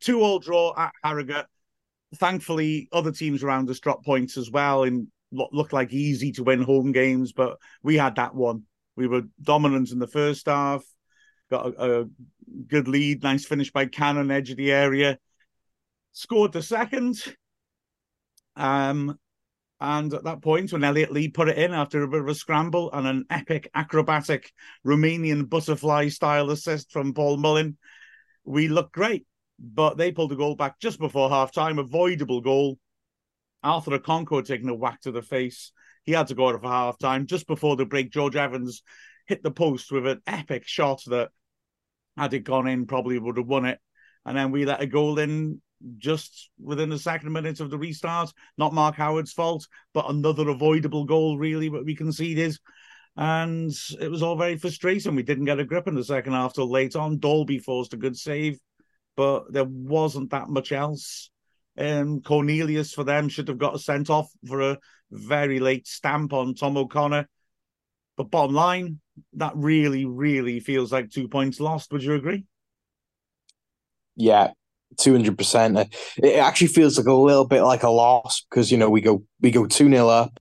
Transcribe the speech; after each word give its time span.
two 0.00 0.20
all 0.20 0.38
draw 0.38 0.74
at 0.76 0.92
Harrogate. 1.02 1.46
Thankfully, 2.16 2.88
other 2.92 3.12
teams 3.12 3.42
around 3.42 3.70
us 3.70 3.80
dropped 3.80 4.04
points 4.04 4.36
as 4.36 4.50
well 4.50 4.84
and 4.84 5.08
looked 5.32 5.72
like 5.72 5.92
easy 5.92 6.32
to 6.32 6.44
win 6.44 6.62
home 6.62 6.92
games, 6.92 7.32
but 7.32 7.56
we 7.82 7.96
had 7.96 8.16
that 8.16 8.34
one. 8.34 8.64
We 8.96 9.06
were 9.06 9.22
dominant 9.40 9.90
in 9.90 9.98
the 9.98 10.06
first 10.06 10.46
half, 10.46 10.84
got 11.50 11.66
a, 11.66 12.02
a 12.02 12.04
good 12.66 12.86
lead, 12.88 13.22
nice 13.22 13.46
finish 13.46 13.72
by 13.72 13.86
Cannon, 13.86 14.30
edge 14.30 14.50
of 14.50 14.58
the 14.58 14.72
area, 14.72 15.18
scored 16.12 16.52
the 16.52 16.62
second. 16.62 17.16
Um, 18.56 19.18
and 19.80 20.12
at 20.14 20.24
that 20.24 20.42
point, 20.42 20.72
when 20.72 20.84
Elliot 20.84 21.10
Lee 21.10 21.28
put 21.28 21.48
it 21.48 21.58
in 21.58 21.72
after 21.72 22.02
a 22.02 22.08
bit 22.08 22.20
of 22.20 22.28
a 22.28 22.34
scramble 22.34 22.92
and 22.92 23.06
an 23.06 23.24
epic 23.30 23.70
acrobatic 23.74 24.52
Romanian 24.86 25.48
butterfly 25.48 26.08
style 26.08 26.50
assist 26.50 26.92
from 26.92 27.14
Paul 27.14 27.38
Mullin, 27.38 27.76
we 28.44 28.68
looked 28.68 28.92
great. 28.92 29.26
But 29.64 29.96
they 29.96 30.10
pulled 30.10 30.32
the 30.32 30.36
goal 30.36 30.56
back 30.56 30.80
just 30.80 30.98
before 30.98 31.30
half 31.30 31.52
time, 31.52 31.78
avoidable 31.78 32.40
goal. 32.40 32.78
Arthur 33.62 33.92
had 33.92 34.44
taken 34.44 34.68
a 34.68 34.74
whack 34.74 35.00
to 35.02 35.12
the 35.12 35.22
face. 35.22 35.70
He 36.02 36.12
had 36.12 36.26
to 36.26 36.34
go 36.34 36.48
out 36.48 36.60
for 36.60 36.68
half 36.68 36.98
time. 36.98 37.26
Just 37.26 37.46
before 37.46 37.76
the 37.76 37.86
break, 37.86 38.10
George 38.10 38.34
Evans 38.34 38.82
hit 39.28 39.40
the 39.44 39.52
post 39.52 39.92
with 39.92 40.04
an 40.06 40.20
epic 40.26 40.66
shot 40.66 41.02
that, 41.06 41.30
had 42.16 42.34
it 42.34 42.40
gone 42.40 42.66
in, 42.66 42.86
probably 42.86 43.18
would 43.20 43.36
have 43.36 43.46
won 43.46 43.64
it. 43.64 43.78
And 44.26 44.36
then 44.36 44.50
we 44.50 44.64
let 44.64 44.82
a 44.82 44.86
goal 44.86 45.20
in 45.20 45.62
just 45.96 46.50
within 46.60 46.88
the 46.90 46.98
second 46.98 47.32
minute 47.32 47.60
of 47.60 47.70
the 47.70 47.78
restart. 47.78 48.32
Not 48.58 48.74
Mark 48.74 48.96
Howard's 48.96 49.32
fault, 49.32 49.68
but 49.94 50.10
another 50.10 50.48
avoidable 50.48 51.04
goal, 51.04 51.38
really, 51.38 51.68
what 51.68 51.84
we 51.84 51.94
conceded. 51.94 52.58
And 53.16 53.72
it 54.00 54.10
was 54.10 54.24
all 54.24 54.36
very 54.36 54.56
frustrating. 54.56 55.14
We 55.14 55.22
didn't 55.22 55.44
get 55.44 55.60
a 55.60 55.64
grip 55.64 55.86
in 55.86 55.94
the 55.94 56.02
second 56.02 56.32
half 56.32 56.54
till 56.54 56.68
late 56.68 56.96
on. 56.96 57.18
Dalby 57.18 57.58
forced 57.58 57.94
a 57.94 57.96
good 57.96 58.16
save, 58.16 58.58
but 59.16 59.52
there 59.52 59.64
wasn't 59.64 60.30
that 60.30 60.48
much 60.48 60.72
else. 60.72 61.30
Um, 61.78 62.20
Cornelius 62.20 62.92
for 62.92 63.04
them 63.04 63.28
should 63.28 63.48
have 63.48 63.58
got 63.58 63.80
sent 63.80 64.10
off 64.10 64.30
for 64.46 64.60
a 64.60 64.78
very 65.10 65.58
late 65.58 65.86
stamp 65.86 66.32
on 66.32 66.54
Tom 66.54 66.76
O'Connor. 66.76 67.28
But 68.16 68.30
bottom 68.30 68.54
line, 68.54 69.00
that 69.34 69.52
really, 69.56 70.04
really 70.04 70.60
feels 70.60 70.92
like 70.92 71.10
two 71.10 71.28
points 71.28 71.60
lost. 71.60 71.92
Would 71.92 72.02
you 72.02 72.14
agree? 72.14 72.44
Yeah, 74.16 74.50
two 74.98 75.12
hundred 75.12 75.38
percent. 75.38 75.78
It 76.18 76.38
actually 76.38 76.66
feels 76.68 76.98
like 76.98 77.06
a 77.06 77.14
little 77.14 77.46
bit 77.46 77.62
like 77.62 77.82
a 77.82 77.90
loss 77.90 78.44
because 78.48 78.70
you 78.70 78.76
know 78.76 78.90
we 78.90 79.00
go 79.00 79.24
we 79.40 79.50
go 79.50 79.66
two 79.66 79.88
0 79.88 80.08
up. 80.08 80.38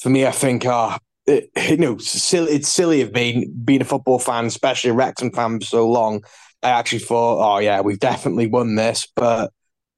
For 0.00 0.10
me, 0.10 0.26
I 0.26 0.30
think, 0.30 0.66
uh, 0.66 0.98
you 1.26 1.76
know, 1.78 1.96
silly, 1.96 2.52
it's 2.52 2.68
silly 2.68 3.00
of 3.00 3.12
me 3.12 3.50
being 3.64 3.80
a 3.80 3.84
football 3.84 4.18
fan, 4.18 4.44
especially 4.44 4.90
a 4.90 4.94
Wrexham 4.94 5.32
fan 5.32 5.58
for 5.58 5.66
so 5.66 5.88
long. 5.88 6.22
I 6.66 6.78
actually 6.78 7.00
thought, 7.00 7.56
oh 7.56 7.58
yeah, 7.58 7.80
we've 7.80 7.98
definitely 7.98 8.46
won 8.46 8.74
this. 8.74 9.06
But 9.14 9.52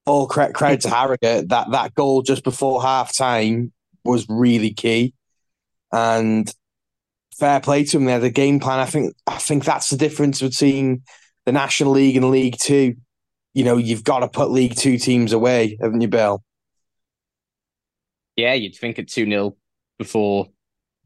all 0.06 0.26
credit, 0.26 0.54
credit 0.54 0.80
to 0.82 0.90
Harrogate 0.90 1.48
that 1.48 1.70
that 1.70 1.94
goal 1.94 2.22
just 2.22 2.44
before 2.44 2.82
half 2.82 3.16
time 3.16 3.72
was 4.04 4.26
really 4.28 4.72
key, 4.72 5.14
and 5.92 6.52
fair 7.38 7.60
play 7.60 7.84
to 7.84 7.96
them. 7.96 8.06
They 8.06 8.12
had 8.12 8.24
a 8.24 8.30
game 8.30 8.60
plan. 8.60 8.80
I 8.80 8.86
think 8.86 9.14
I 9.26 9.38
think 9.38 9.64
that's 9.64 9.90
the 9.90 9.96
difference 9.96 10.40
between 10.40 11.02
the 11.46 11.52
National 11.52 11.92
League 11.92 12.16
and 12.16 12.30
League 12.30 12.56
Two 12.60 12.96
you 13.58 13.64
know, 13.64 13.76
you've 13.76 14.04
got 14.04 14.20
to 14.20 14.28
put 14.28 14.50
League 14.50 14.76
Two 14.76 14.98
teams 14.98 15.32
away, 15.32 15.76
haven't 15.80 16.00
you, 16.00 16.06
Bill? 16.06 16.44
Yeah, 18.36 18.54
you'd 18.54 18.76
think 18.76 19.00
at 19.00 19.08
2 19.08 19.26
0 19.26 19.56
before 19.98 20.46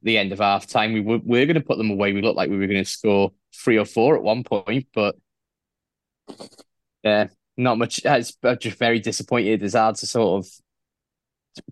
the 0.02 0.18
end 0.18 0.32
of 0.32 0.38
half 0.38 0.66
time. 0.66 0.92
We 0.92 1.00
were, 1.00 1.18
we 1.24 1.38
were 1.38 1.46
going 1.46 1.54
to 1.54 1.66
put 1.66 1.78
them 1.78 1.90
away. 1.90 2.12
We 2.12 2.20
looked 2.20 2.36
like 2.36 2.50
we 2.50 2.58
were 2.58 2.66
going 2.66 2.84
to 2.84 2.90
score 2.90 3.32
three 3.54 3.78
or 3.78 3.86
four 3.86 4.16
at 4.16 4.22
one 4.22 4.44
point, 4.44 4.86
but 4.94 5.16
yeah, 7.02 7.28
not 7.56 7.78
much. 7.78 8.00
It's 8.04 8.36
just 8.60 8.78
very 8.78 9.00
disappointed. 9.00 9.62
It's 9.62 9.74
hard 9.74 9.96
to 9.96 10.06
sort 10.06 10.44
of 10.44 10.50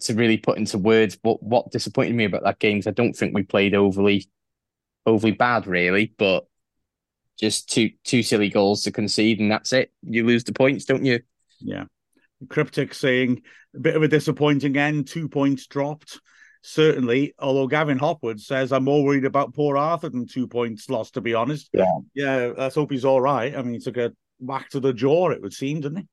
to 0.02 0.14
really 0.14 0.36
put 0.36 0.58
into 0.58 0.76
words 0.78 1.18
what 1.22 1.42
what 1.42 1.70
disappointed 1.70 2.14
me 2.14 2.24
about 2.24 2.44
that 2.44 2.58
game. 2.58 2.78
Is 2.78 2.86
I 2.86 2.92
don't 2.92 3.14
think 3.14 3.34
we 3.34 3.42
played 3.42 3.74
overly 3.74 4.28
overly 5.06 5.32
bad, 5.32 5.66
really, 5.66 6.12
but 6.18 6.46
just 7.38 7.70
two 7.70 7.90
two 8.04 8.22
silly 8.22 8.48
goals 8.48 8.82
to 8.82 8.92
concede, 8.92 9.40
and 9.40 9.50
that's 9.50 9.72
it. 9.72 9.92
You 10.02 10.26
lose 10.26 10.44
the 10.44 10.52
points, 10.52 10.84
don't 10.84 11.04
you? 11.04 11.20
Yeah. 11.60 11.84
Cryptic 12.48 12.94
saying 12.94 13.42
a 13.74 13.80
bit 13.80 13.96
of 13.96 14.02
a 14.02 14.08
disappointing 14.08 14.76
end, 14.76 15.06
two 15.06 15.28
points 15.28 15.66
dropped. 15.66 16.20
Certainly, 16.62 17.34
although 17.38 17.66
Gavin 17.66 17.98
Hopwood 17.98 18.38
says 18.38 18.70
I'm 18.70 18.84
more 18.84 19.02
worried 19.02 19.24
about 19.24 19.54
poor 19.54 19.78
Arthur 19.78 20.10
than 20.10 20.26
two 20.26 20.46
points 20.46 20.90
lost, 20.90 21.14
to 21.14 21.22
be 21.22 21.32
honest. 21.32 21.70
Yeah. 21.72 21.86
Yeah, 22.14 22.52
let's 22.56 22.74
hope 22.74 22.90
he's 22.90 23.06
all 23.06 23.20
right. 23.20 23.56
I 23.56 23.62
mean, 23.62 23.74
he 23.74 23.78
took 23.78 23.96
a 23.96 24.12
whack 24.40 24.70
to 24.70 24.80
the 24.80 24.92
jaw, 24.92 25.30
it 25.30 25.42
would 25.42 25.52
seem, 25.52 25.80
didn't 25.80 25.98
he? 25.98 26.06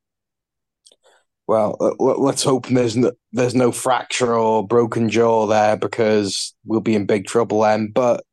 Well, 1.48 1.78
uh, 1.80 1.96
let's 1.98 2.44
hope 2.44 2.68
there's 2.68 2.98
no, 2.98 3.14
there's 3.32 3.56
no 3.56 3.72
fracture 3.72 4.34
or 4.34 4.68
broken 4.68 5.10
jaw 5.10 5.48
there 5.48 5.78
because 5.78 6.54
we'll 6.66 6.82
be 6.82 6.96
in 6.96 7.06
big 7.06 7.26
trouble 7.26 7.62
then. 7.62 7.92
But 7.94 8.24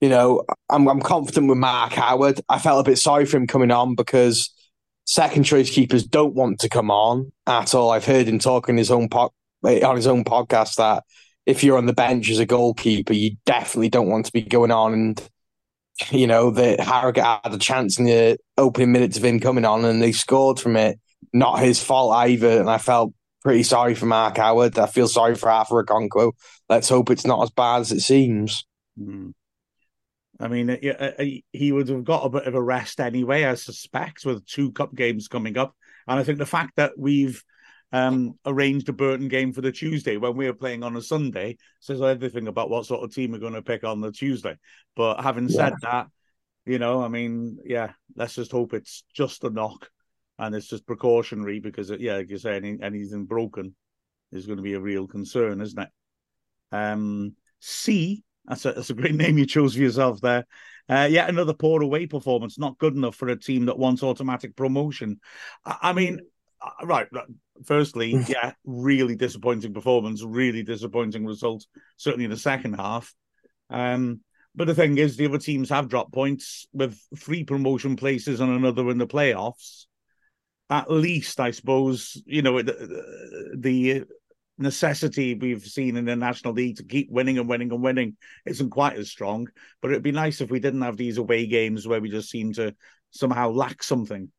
you 0.00 0.08
know, 0.08 0.44
I'm 0.68 0.86
I'm 0.88 1.00
confident 1.00 1.48
with 1.48 1.58
Mark 1.58 1.92
Howard. 1.94 2.40
I 2.48 2.58
felt 2.58 2.86
a 2.86 2.90
bit 2.90 2.98
sorry 2.98 3.24
for 3.24 3.38
him 3.38 3.46
coming 3.46 3.70
on 3.70 3.94
because 3.94 4.54
second 5.06 5.44
choice 5.44 5.70
keepers 5.70 6.04
don't 6.04 6.34
want 6.34 6.60
to 6.60 6.68
come 6.68 6.90
on 6.90 7.32
at 7.46 7.74
all. 7.74 7.90
I've 7.90 8.04
heard 8.04 8.28
him 8.28 8.38
talk 8.38 8.68
his 8.68 8.90
own 8.90 9.08
po- 9.08 9.32
eh, 9.66 9.84
on 9.84 9.96
his 9.96 10.06
own 10.06 10.22
podcast 10.22 10.76
that 10.76 11.04
if 11.46 11.64
you're 11.64 11.78
on 11.78 11.86
the 11.86 11.94
bench 11.94 12.30
as 12.30 12.38
a 12.38 12.46
goalkeeper, 12.46 13.14
you 13.14 13.36
definitely 13.46 13.88
don't 13.88 14.10
want 14.10 14.26
to 14.26 14.32
be 14.32 14.42
going 14.42 14.70
on. 14.70 14.92
And 14.92 15.28
you 16.10 16.26
know, 16.26 16.50
that 16.50 16.80
Harrogate 16.80 17.40
had 17.44 17.52
a 17.52 17.58
chance 17.58 17.98
in 17.98 18.04
the 18.06 18.38
opening 18.56 18.92
minutes 18.92 19.16
of 19.16 19.24
him 19.24 19.40
coming 19.40 19.64
on, 19.64 19.84
and 19.84 20.00
they 20.02 20.12
scored 20.12 20.60
from 20.60 20.76
it. 20.76 20.98
Not 21.32 21.60
his 21.60 21.82
fault 21.82 22.14
either. 22.14 22.60
And 22.60 22.70
I 22.70 22.78
felt 22.78 23.12
pretty 23.42 23.62
sorry 23.62 23.94
for 23.94 24.06
Mark 24.06 24.36
Howard. 24.36 24.78
I 24.78 24.86
feel 24.86 25.08
sorry 25.08 25.34
for 25.34 25.50
Arthur 25.50 25.84
Okonkwo. 25.84 26.32
Let's 26.68 26.88
hope 26.88 27.10
it's 27.10 27.26
not 27.26 27.42
as 27.42 27.50
bad 27.50 27.80
as 27.80 27.92
it 27.92 28.00
seems. 28.00 28.64
Mm. 28.98 29.32
I 30.40 30.48
mean, 30.48 30.70
uh, 30.70 30.76
uh, 30.84 31.10
uh, 31.18 31.24
he 31.52 31.72
would 31.72 31.88
have 31.88 32.04
got 32.04 32.24
a 32.24 32.30
bit 32.30 32.46
of 32.46 32.54
a 32.54 32.62
rest 32.62 33.00
anyway, 33.00 33.44
I 33.44 33.54
suspect, 33.54 34.24
with 34.24 34.46
two 34.46 34.72
cup 34.72 34.94
games 34.94 35.28
coming 35.28 35.58
up. 35.58 35.74
And 36.06 36.18
I 36.18 36.22
think 36.24 36.38
the 36.38 36.46
fact 36.46 36.76
that 36.76 36.92
we've 36.96 37.42
um, 37.92 38.38
arranged 38.44 38.88
a 38.88 38.92
Burton 38.92 39.28
game 39.28 39.52
for 39.52 39.60
the 39.60 39.72
Tuesday 39.72 40.16
when 40.16 40.36
we 40.36 40.46
are 40.46 40.54
playing 40.54 40.82
on 40.82 40.96
a 40.96 41.02
Sunday 41.02 41.56
says 41.80 42.02
everything 42.02 42.48
about 42.48 42.70
what 42.70 42.86
sort 42.86 43.02
of 43.02 43.14
team 43.14 43.32
we're 43.32 43.38
going 43.38 43.54
to 43.54 43.62
pick 43.62 43.84
on 43.84 44.00
the 44.00 44.12
Tuesday. 44.12 44.56
But 44.94 45.22
having 45.22 45.48
said 45.48 45.74
yeah. 45.82 45.90
that, 45.90 46.06
you 46.66 46.78
know, 46.78 47.02
I 47.02 47.08
mean, 47.08 47.58
yeah, 47.64 47.92
let's 48.14 48.34
just 48.34 48.52
hope 48.52 48.74
it's 48.74 49.04
just 49.14 49.44
a 49.44 49.50
knock 49.50 49.90
and 50.38 50.54
it's 50.54 50.68
just 50.68 50.86
precautionary 50.86 51.60
because, 51.60 51.90
yeah, 51.98 52.16
like 52.16 52.30
you 52.30 52.38
say, 52.38 52.56
any, 52.56 52.78
anything 52.82 53.24
broken 53.24 53.74
is 54.32 54.46
going 54.46 54.58
to 54.58 54.62
be 54.62 54.74
a 54.74 54.80
real 54.80 55.06
concern, 55.06 55.60
isn't 55.60 55.80
it? 55.80 55.88
Um, 56.70 57.34
C 57.60 58.22
that's 58.48 58.64
a, 58.64 58.72
that's 58.72 58.90
a 58.90 58.94
great 58.94 59.14
name 59.14 59.38
you 59.38 59.46
chose 59.46 59.74
for 59.74 59.80
yourself 59.80 60.20
there. 60.20 60.46
Uh, 60.88 61.06
yet 61.10 61.28
another 61.28 61.52
poor 61.52 61.82
away 61.82 62.06
performance, 62.06 62.58
not 62.58 62.78
good 62.78 62.94
enough 62.96 63.14
for 63.14 63.28
a 63.28 63.38
team 63.38 63.66
that 63.66 63.78
wants 63.78 64.02
automatic 64.02 64.56
promotion. 64.56 65.20
I, 65.64 65.76
I 65.82 65.92
mean, 65.92 66.20
uh, 66.62 66.86
right. 66.86 67.06
Firstly, 67.64 68.24
yeah, 68.28 68.52
really 68.64 69.16
disappointing 69.16 69.74
performance, 69.74 70.22
really 70.22 70.62
disappointing 70.62 71.26
result, 71.26 71.66
certainly 71.96 72.24
in 72.24 72.30
the 72.30 72.36
second 72.36 72.74
half. 72.74 73.12
Um, 73.70 74.20
but 74.54 74.66
the 74.66 74.74
thing 74.74 74.98
is, 74.98 75.16
the 75.16 75.26
other 75.26 75.38
teams 75.38 75.68
have 75.70 75.88
dropped 75.88 76.12
points 76.12 76.66
with 76.72 77.00
three 77.16 77.44
promotion 77.44 77.96
places 77.96 78.40
and 78.40 78.50
another 78.50 78.90
in 78.90 78.98
the 78.98 79.06
playoffs. 79.06 79.86
At 80.70 80.90
least, 80.90 81.40
I 81.40 81.52
suppose, 81.52 82.20
you 82.26 82.42
know, 82.42 82.60
the, 82.60 83.54
the 83.56 84.04
necessity 84.58 85.34
we've 85.34 85.64
seen 85.64 85.96
in 85.96 86.04
the 86.04 86.16
National 86.16 86.52
League 86.52 86.76
to 86.76 86.84
keep 86.84 87.10
winning 87.10 87.38
and 87.38 87.48
winning 87.48 87.72
and 87.72 87.82
winning 87.82 88.16
isn't 88.44 88.70
quite 88.70 88.96
as 88.96 89.10
strong. 89.10 89.48
But 89.80 89.92
it'd 89.92 90.02
be 90.02 90.12
nice 90.12 90.40
if 90.40 90.50
we 90.50 90.60
didn't 90.60 90.82
have 90.82 90.96
these 90.96 91.18
away 91.18 91.46
games 91.46 91.86
where 91.86 92.00
we 92.00 92.10
just 92.10 92.30
seem 92.30 92.52
to 92.54 92.74
somehow 93.10 93.50
lack 93.50 93.82
something. 93.82 94.30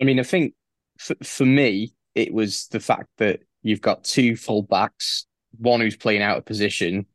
I 0.00 0.04
mean, 0.04 0.20
I 0.20 0.22
think 0.22 0.54
for, 0.98 1.16
for 1.22 1.46
me, 1.46 1.92
it 2.14 2.32
was 2.32 2.68
the 2.68 2.80
fact 2.80 3.08
that 3.18 3.40
you've 3.62 3.80
got 3.80 4.04
two 4.04 4.32
fullbacks, 4.32 5.24
one 5.58 5.80
who's 5.80 5.96
playing 5.96 6.22
out 6.22 6.38
of 6.38 6.44
position, 6.44 7.06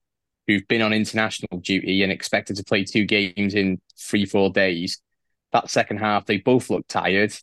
who've 0.48 0.68
been 0.68 0.82
on 0.82 0.94
international 0.94 1.60
duty 1.60 2.04
and 2.04 2.12
expected 2.12 2.58
to 2.58 2.64
play 2.64 2.84
two 2.84 3.06
games 3.06 3.54
in 3.54 3.80
three, 3.98 4.26
four 4.26 4.50
days. 4.50 5.02
That 5.52 5.70
second 5.70 5.98
half, 5.98 6.26
they 6.26 6.38
both 6.38 6.70
look 6.70 6.88
tired 6.88 7.34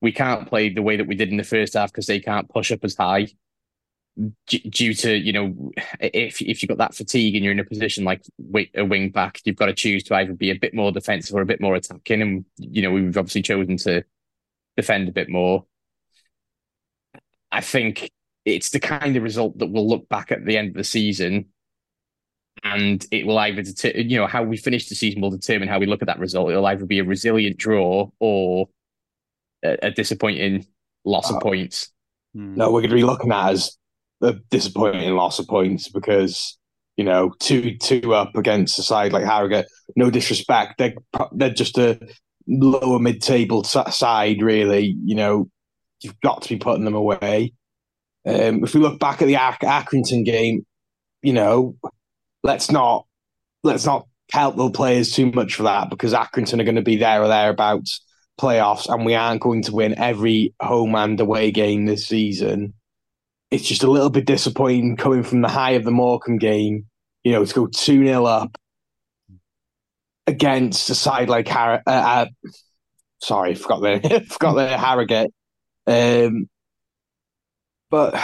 we 0.00 0.12
can't 0.12 0.48
play 0.48 0.70
the 0.70 0.82
way 0.82 0.96
that 0.96 1.06
we 1.06 1.14
did 1.14 1.30
in 1.30 1.36
the 1.36 1.44
first 1.44 1.74
half 1.74 1.92
because 1.92 2.06
they 2.06 2.20
can't 2.20 2.48
push 2.48 2.72
up 2.72 2.84
as 2.84 2.96
high 2.96 3.28
due 4.46 4.92
to 4.92 5.16
you 5.16 5.32
know 5.32 5.70
if 6.00 6.42
if 6.42 6.62
you've 6.62 6.68
got 6.68 6.78
that 6.78 6.94
fatigue 6.94 7.34
and 7.34 7.44
you're 7.44 7.52
in 7.52 7.60
a 7.60 7.64
position 7.64 8.04
like 8.04 8.22
a 8.74 8.84
wing 8.84 9.10
back 9.10 9.40
you've 9.44 9.56
got 9.56 9.66
to 9.66 9.72
choose 9.72 10.02
to 10.02 10.14
either 10.16 10.34
be 10.34 10.50
a 10.50 10.58
bit 10.58 10.74
more 10.74 10.92
defensive 10.92 11.34
or 11.34 11.40
a 11.40 11.46
bit 11.46 11.60
more 11.60 11.76
attacking 11.76 12.20
and 12.20 12.44
you 12.58 12.82
know 12.82 12.90
we've 12.90 13.16
obviously 13.16 13.40
chosen 13.40 13.76
to 13.76 14.02
defend 14.80 15.08
a 15.08 15.12
bit 15.12 15.28
more 15.28 15.64
i 17.52 17.60
think 17.60 18.10
it's 18.44 18.70
the 18.70 18.80
kind 18.80 19.16
of 19.16 19.22
result 19.22 19.58
that 19.58 19.70
we'll 19.70 19.88
look 19.88 20.08
back 20.08 20.32
at 20.32 20.44
the 20.44 20.56
end 20.56 20.68
of 20.68 20.74
the 20.74 20.84
season 20.84 21.46
and 22.64 23.06
it 23.10 23.26
will 23.26 23.38
either 23.38 23.62
deter- 23.62 23.96
you 23.98 24.16
know 24.18 24.26
how 24.26 24.42
we 24.42 24.56
finish 24.56 24.88
the 24.88 24.94
season 24.94 25.20
will 25.20 25.30
determine 25.30 25.68
how 25.68 25.78
we 25.78 25.86
look 25.86 26.02
at 26.02 26.06
that 26.08 26.18
result. 26.18 26.50
It'll 26.50 26.66
either 26.66 26.84
be 26.84 26.98
a 26.98 27.04
resilient 27.04 27.56
draw 27.56 28.10
or 28.18 28.68
a, 29.64 29.76
a 29.82 29.90
disappointing 29.90 30.66
loss 31.04 31.30
Oh. 31.30 31.36
of 31.36 31.42
points. 31.42 31.88
Hmm. 32.34 32.56
No, 32.56 32.66
we're 32.70 32.80
going 32.80 32.90
to 32.90 32.96
be 32.96 33.04
looking 33.04 33.32
at 33.32 33.50
as 33.50 33.78
a 34.20 34.34
disappointing 34.50 35.14
loss 35.14 35.38
of 35.38 35.46
points 35.46 35.88
because 35.88 36.58
you 36.96 37.04
know 37.04 37.32
two 37.40 37.76
two 37.78 38.14
up 38.14 38.36
against 38.36 38.78
a 38.78 38.82
side 38.82 39.12
like 39.12 39.24
Harrogate. 39.24 39.66
No 39.96 40.10
disrespect, 40.10 40.76
they're 40.78 40.94
they're 41.32 41.50
just 41.50 41.78
a 41.78 41.98
lower 42.50 42.98
mid 42.98 43.22
table 43.22 43.64
side. 43.64 44.42
Really, 44.42 44.96
you 45.04 45.14
know, 45.14 45.48
you've 46.00 46.20
got 46.20 46.42
to 46.42 46.48
be 46.48 46.58
putting 46.58 46.84
them 46.84 46.94
away. 46.94 47.54
Um, 48.26 48.64
if 48.64 48.74
we 48.74 48.80
look 48.80 48.98
back 48.98 49.22
at 49.22 49.26
the 49.26 49.36
Ac- 49.36 49.66
Accrington 49.66 50.24
game, 50.24 50.66
you 51.22 51.32
know, 51.32 51.76
let's 52.42 52.70
not 52.70 53.06
let's 53.62 53.86
not 53.86 54.06
help 54.32 54.56
the 54.56 54.70
players 54.70 55.12
too 55.12 55.30
much 55.32 55.54
for 55.54 55.64
that 55.64 55.90
because 55.90 56.12
Accrington 56.12 56.60
are 56.60 56.64
going 56.64 56.76
to 56.76 56.82
be 56.82 56.96
there 56.96 57.22
or 57.22 57.28
thereabouts 57.28 58.04
playoffs, 58.40 58.92
and 58.92 59.04
we 59.04 59.14
aren't 59.14 59.42
going 59.42 59.62
to 59.62 59.74
win 59.74 59.98
every 59.98 60.54
home 60.60 60.94
and 60.94 61.20
away 61.20 61.50
game 61.50 61.86
this 61.86 62.06
season. 62.06 62.72
It's 63.50 63.66
just 63.66 63.82
a 63.82 63.90
little 63.90 64.10
bit 64.10 64.26
disappointing 64.26 64.96
coming 64.96 65.22
from 65.22 65.42
the 65.42 65.48
high 65.48 65.72
of 65.72 65.84
the 65.84 65.90
Morecambe 65.90 66.38
game, 66.38 66.86
you 67.24 67.32
know, 67.32 67.44
to 67.44 67.54
go 67.54 67.66
2 67.66 68.06
0 68.06 68.24
up 68.24 68.56
against 70.30 70.88
a 70.90 70.94
side 70.94 71.28
like 71.28 71.48
Har- 71.48 71.82
uh, 71.86 71.90
uh, 71.90 72.26
sorry, 73.20 73.54
forgot 73.54 73.80
the 73.80 74.26
forgot 74.30 74.54
the 74.54 74.78
Harrogate. 74.78 75.32
Um, 75.86 76.48
but 77.90 78.14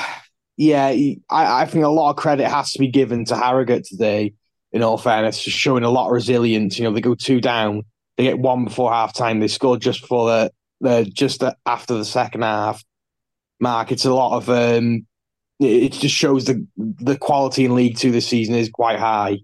yeah, 0.56 0.86
I, 0.86 1.16
I 1.30 1.66
think 1.66 1.84
a 1.84 1.88
lot 1.88 2.10
of 2.10 2.16
credit 2.16 2.48
has 2.48 2.72
to 2.72 2.78
be 2.78 2.88
given 2.88 3.24
to 3.26 3.36
Harrogate 3.36 3.84
today. 3.84 4.34
In 4.72 4.82
all 4.82 4.98
fairness, 4.98 5.38
showing 5.38 5.84
a 5.84 5.90
lot 5.90 6.06
of 6.06 6.12
resilience. 6.12 6.78
You 6.78 6.84
know, 6.84 6.92
they 6.92 7.00
go 7.00 7.14
two 7.14 7.40
down, 7.40 7.84
they 8.16 8.24
get 8.24 8.38
one 8.38 8.64
before 8.64 8.92
half 8.92 9.14
time. 9.14 9.40
They 9.40 9.48
score 9.48 9.78
just 9.78 10.02
before 10.02 10.28
the, 10.28 10.52
the 10.80 11.04
just 11.04 11.42
after 11.64 11.94
the 11.94 12.04
second 12.04 12.42
half. 12.42 12.84
Mark, 13.58 13.90
it's 13.90 14.04
a 14.04 14.12
lot 14.12 14.36
of 14.36 14.50
um, 14.50 15.06
it 15.60 15.92
just 15.92 16.14
shows 16.14 16.44
the 16.44 16.66
the 16.76 17.16
quality 17.16 17.64
in 17.64 17.74
League 17.74 17.96
Two 17.96 18.10
this 18.10 18.26
season 18.26 18.54
is 18.54 18.68
quite 18.68 18.98
high. 18.98 19.38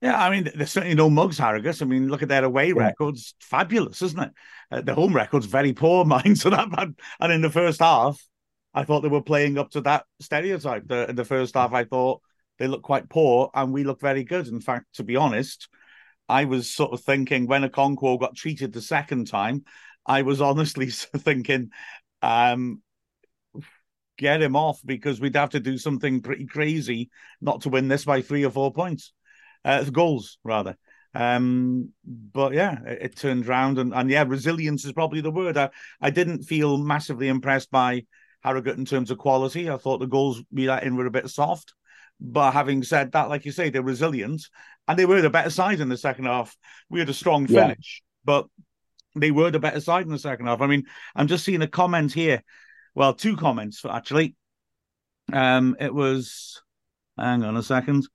Yeah, 0.00 0.16
I 0.22 0.30
mean, 0.30 0.48
there's 0.54 0.70
certainly 0.70 0.94
no 0.94 1.10
mugs, 1.10 1.38
Harrogate. 1.38 1.82
I 1.82 1.84
mean, 1.84 2.08
look 2.08 2.22
at 2.22 2.28
their 2.28 2.44
away 2.44 2.68
Yeah. 2.68 2.74
records. 2.74 3.34
Fabulous, 3.40 4.00
isn't 4.02 4.20
it? 4.20 4.30
Uh, 4.70 4.80
the 4.82 4.94
home 4.94 5.14
record's 5.14 5.46
very 5.46 5.72
poor, 5.72 6.04
mine. 6.04 6.36
So 6.36 6.50
that. 6.50 6.68
And 7.20 7.32
in 7.32 7.40
the 7.42 7.50
first 7.50 7.80
half, 7.80 8.20
I 8.74 8.84
thought 8.84 9.00
they 9.00 9.08
were 9.08 9.22
playing 9.22 9.58
up 9.58 9.70
to 9.70 9.80
that 9.82 10.04
stereotype. 10.20 10.86
The, 10.86 11.10
in 11.10 11.16
the 11.16 11.24
first 11.24 11.54
half, 11.54 11.72
I 11.72 11.84
thought 11.84 12.22
they 12.58 12.68
looked 12.68 12.84
quite 12.84 13.08
poor 13.08 13.50
and 13.54 13.72
we 13.72 13.84
looked 13.84 14.02
very 14.02 14.22
good. 14.24 14.46
In 14.46 14.60
fact, 14.60 14.86
to 14.94 15.02
be 15.04 15.16
honest, 15.16 15.68
I 16.28 16.44
was 16.44 16.70
sort 16.70 16.92
of 16.92 17.00
thinking 17.00 17.46
when 17.46 17.68
Okonkwo 17.68 18.20
got 18.20 18.36
treated 18.36 18.72
the 18.72 18.82
second 18.82 19.26
time, 19.26 19.64
I 20.06 20.22
was 20.22 20.40
honestly 20.40 20.90
thinking, 20.90 21.70
um, 22.22 22.82
get 24.16 24.42
him 24.42 24.56
off 24.56 24.80
because 24.84 25.20
we'd 25.20 25.36
have 25.36 25.50
to 25.50 25.60
do 25.60 25.78
something 25.78 26.20
pretty 26.20 26.46
crazy 26.46 27.08
not 27.40 27.62
to 27.62 27.68
win 27.68 27.88
this 27.88 28.04
by 28.04 28.20
three 28.20 28.44
or 28.44 28.50
four 28.50 28.72
points, 28.72 29.12
uh, 29.64 29.84
goals 29.84 30.38
rather. 30.44 30.76
Um, 31.14 31.90
but 32.06 32.52
yeah, 32.52 32.82
it, 32.84 32.98
it 33.02 33.16
turned 33.16 33.46
round 33.46 33.78
and, 33.78 33.94
and 33.94 34.10
yeah, 34.10 34.24
resilience 34.26 34.84
is 34.84 34.92
probably 34.92 35.20
the 35.20 35.30
word. 35.30 35.56
I, 35.56 35.70
I 36.00 36.10
didn't 36.10 36.44
feel 36.44 36.78
massively 36.78 37.28
impressed 37.28 37.70
by 37.70 38.04
Harrogate 38.42 38.76
in 38.76 38.84
terms 38.84 39.10
of 39.10 39.18
quality. 39.18 39.68
I 39.68 39.78
thought 39.78 39.98
the 39.98 40.06
goals 40.06 40.42
we 40.52 40.68
let 40.68 40.84
in 40.84 40.96
were 40.96 41.06
a 41.06 41.10
bit 41.10 41.28
soft. 41.28 41.74
But 42.20 42.52
having 42.52 42.82
said 42.82 43.12
that, 43.12 43.28
like 43.28 43.44
you 43.44 43.52
say, 43.52 43.70
they're 43.70 43.82
resilient 43.82 44.42
and 44.86 44.98
they 44.98 45.06
were 45.06 45.22
the 45.22 45.30
better 45.30 45.50
side 45.50 45.80
in 45.80 45.88
the 45.88 45.96
second 45.96 46.26
half. 46.26 46.56
We 46.88 46.98
had 47.00 47.08
a 47.08 47.14
strong 47.14 47.46
Yeah. 47.48 47.68
finish, 47.68 48.02
but 48.24 48.46
they 49.14 49.30
were 49.30 49.50
the 49.50 49.58
better 49.58 49.80
side 49.80 50.04
in 50.04 50.12
the 50.12 50.18
second 50.18 50.46
half. 50.46 50.60
I 50.60 50.66
mean, 50.66 50.84
I'm 51.16 51.26
just 51.26 51.44
seeing 51.44 51.62
a 51.62 51.68
comment 51.68 52.12
here. 52.12 52.42
Well, 52.94 53.14
two 53.14 53.36
comments 53.36 53.84
actually. 53.88 54.34
Um, 55.32 55.76
it 55.78 55.92
was 55.94 56.60
hang 57.16 57.44
on 57.44 57.56
a 57.56 57.62
second. 57.62 58.08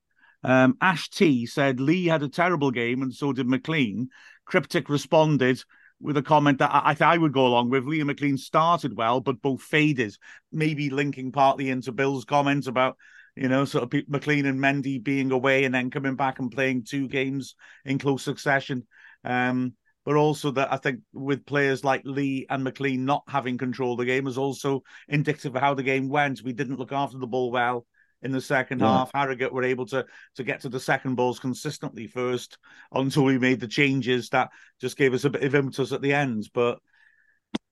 Um, 0.44 0.78
Ash 0.82 1.10
T 1.10 1.46
said 1.46 1.80
Lee 1.80 2.06
had 2.06 2.24
a 2.24 2.30
terrible 2.30 2.72
game 2.72 3.02
and 3.02 3.14
so 3.14 3.34
did 3.34 3.48
McClean. 3.48 4.08
Cryptic 4.46 4.90
responded 4.90 5.64
with 6.02 6.18
a 6.18 6.22
comment 6.22 6.60
that 6.60 6.72
I, 6.74 6.96
I, 7.00 7.18
would 7.18 7.32
go 7.32 7.48
along 7.48 7.70
with. 7.70 7.86
Lee 7.86 8.02
and 8.02 8.10
McClean 8.10 8.38
started 8.38 8.98
well, 8.98 9.22
but 9.22 9.42
both 9.42 9.62
faded. 9.62 10.18
Maybe 10.52 10.90
linking 10.90 11.32
partly 11.32 11.70
into 11.70 11.94
Bill's 11.94 12.26
comments 12.26 12.68
about 12.68 12.98
you 13.36 13.48
know, 13.48 13.66
sort 13.66 13.84
of 13.84 13.90
McClean 13.90 14.46
and 14.46 14.60
Mendy 14.60 15.04
being 15.04 15.32
away 15.32 15.64
and 15.64 15.74
then 15.74 15.90
coming 15.90 16.16
back 16.16 16.40
and 16.40 16.52
playing 16.52 16.84
two 16.84 17.08
games 17.08 17.56
in 17.86 17.98
close 17.98 18.24
succession. 18.24 18.86
Um, 19.24 19.74
but 20.06 20.16
also 20.16 20.52
that 20.52 20.72
I 20.72 20.78
think 20.78 21.00
with 21.14 21.46
players 21.46 21.84
like 21.84 22.02
Lee 22.04 22.46
and 22.50 22.66
McClean 22.66 23.00
not 23.00 23.24
having 23.28 23.58
control 23.58 23.94
of 23.94 24.00
the 24.00 24.06
game 24.06 24.28
is 24.28 24.38
also 24.38 24.84
indicative 25.08 25.56
of 25.56 25.62
how 25.62 25.74
the 25.74 25.84
game 25.84 26.10
went. 26.10 26.44
We 26.44 26.54
didn't 26.54 26.78
look 26.78 26.92
after 26.92 27.18
the 27.18 27.28
ball 27.28 27.52
well 27.52 27.86
in 28.24 28.32
the 28.32 28.42
second 28.42 28.80
Yeah. 28.80 28.88
half. 28.88 29.12
Harrogate 29.14 29.54
were 29.54 29.64
able 29.64 29.86
to 29.88 30.06
to 30.36 30.44
get 30.44 30.62
to 30.62 30.70
the 30.70 30.80
second 30.80 31.16
balls 31.16 31.40
consistently 31.40 32.08
first 32.08 32.58
until 32.92 33.24
we 33.24 33.38
made 33.38 33.60
the 33.60 33.68
changes 33.68 34.30
that 34.30 34.50
just 34.80 34.98
gave 34.98 35.14
us 35.14 35.26
a 35.26 35.30
bit 35.30 35.44
of 35.44 35.56
impetus 35.56 35.92
at 35.92 36.02
the 36.02 36.14
end. 36.14 36.50
But 36.54 36.80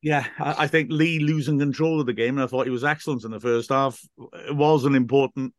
yeah, 0.02 0.26
I, 0.40 0.64
I 0.64 0.68
think 0.68 0.92
Lee 0.92 1.20
losing 1.20 1.60
control 1.60 2.00
of 2.00 2.06
the 2.06 2.14
game, 2.14 2.36
and 2.38 2.44
I 2.44 2.48
thought 2.48 2.66
he 2.66 2.72
was 2.72 2.84
excellent 2.84 3.24
in 3.24 3.32
the 3.32 3.40
first 3.40 3.70
half, 3.70 4.00
it 4.48 4.56
was 4.56 4.86
an 4.86 4.96
important 4.96 5.54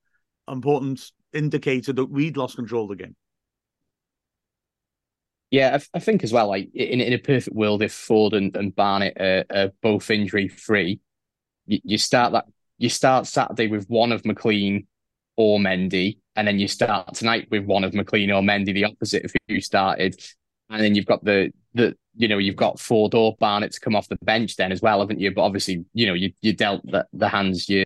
important 0.49 1.11
indicator 1.33 1.93
that 1.93 2.07
we'd 2.07 2.37
lost 2.37 2.57
control 2.57 2.91
of 2.91 2.97
the 2.97 3.05
game. 3.05 3.17
Yeah, 5.51 5.79
I, 5.95 5.99
I 5.99 6.01
think 6.01 6.25
as 6.25 6.33
well. 6.33 6.49
Like 6.49 6.71
in 6.75 7.01
in 7.01 7.13
a 7.13 7.19
perfect 7.19 7.55
world, 7.55 7.83
if 7.83 7.93
Forde 7.93 8.33
and, 8.35 8.57
and 8.57 8.75
Barnett 8.75 9.21
are, 9.21 9.45
are 9.55 9.73
both 9.83 10.11
injury 10.11 10.49
free, 10.49 11.01
you, 11.67 11.79
you 11.85 11.99
start 11.99 12.33
that 12.33 12.47
you 12.83 12.89
start 12.89 13.29
Saturday 13.29 13.69
with 13.69 13.87
one 13.89 14.11
of 14.11 14.23
McClean 14.23 14.87
or 15.37 15.61
Mendy, 15.61 16.19
and 16.35 16.49
then 16.49 16.59
you 16.59 16.67
start 16.67 17.15
tonight 17.15 17.47
with 17.49 17.65
one 17.65 17.85
of 17.85 17.93
McClean 17.93 18.29
or 18.29 18.43
Mendy, 18.43 18.75
the 18.75 18.87
opposite 18.87 19.25
of 19.25 19.33
who 19.47 19.61
started, 19.61 20.21
and 20.69 20.83
then 20.83 20.97
you've 20.97 21.07
got 21.07 21.25
the 21.25 21.53
the 21.75 21.97
you 22.17 22.27
know 22.27 22.39
you've 22.39 22.57
got 22.57 22.81
Forde 22.81 23.15
or 23.15 23.37
Barnett 23.39 23.71
to 23.75 23.81
come 23.81 23.95
off 23.95 24.09
the 24.09 24.19
bench 24.23 24.57
then 24.57 24.73
as 24.73 24.83
well, 24.83 24.99
haven't 24.99 25.21
you? 25.21 25.33
But 25.33 25.43
obviously, 25.43 25.85
you 25.95 26.07
know 26.09 26.15
you 26.15 26.33
you 26.41 26.55
dealt 26.55 26.85
the, 26.85 27.07
the 27.13 27.29
hands 27.29 27.69
you 27.69 27.85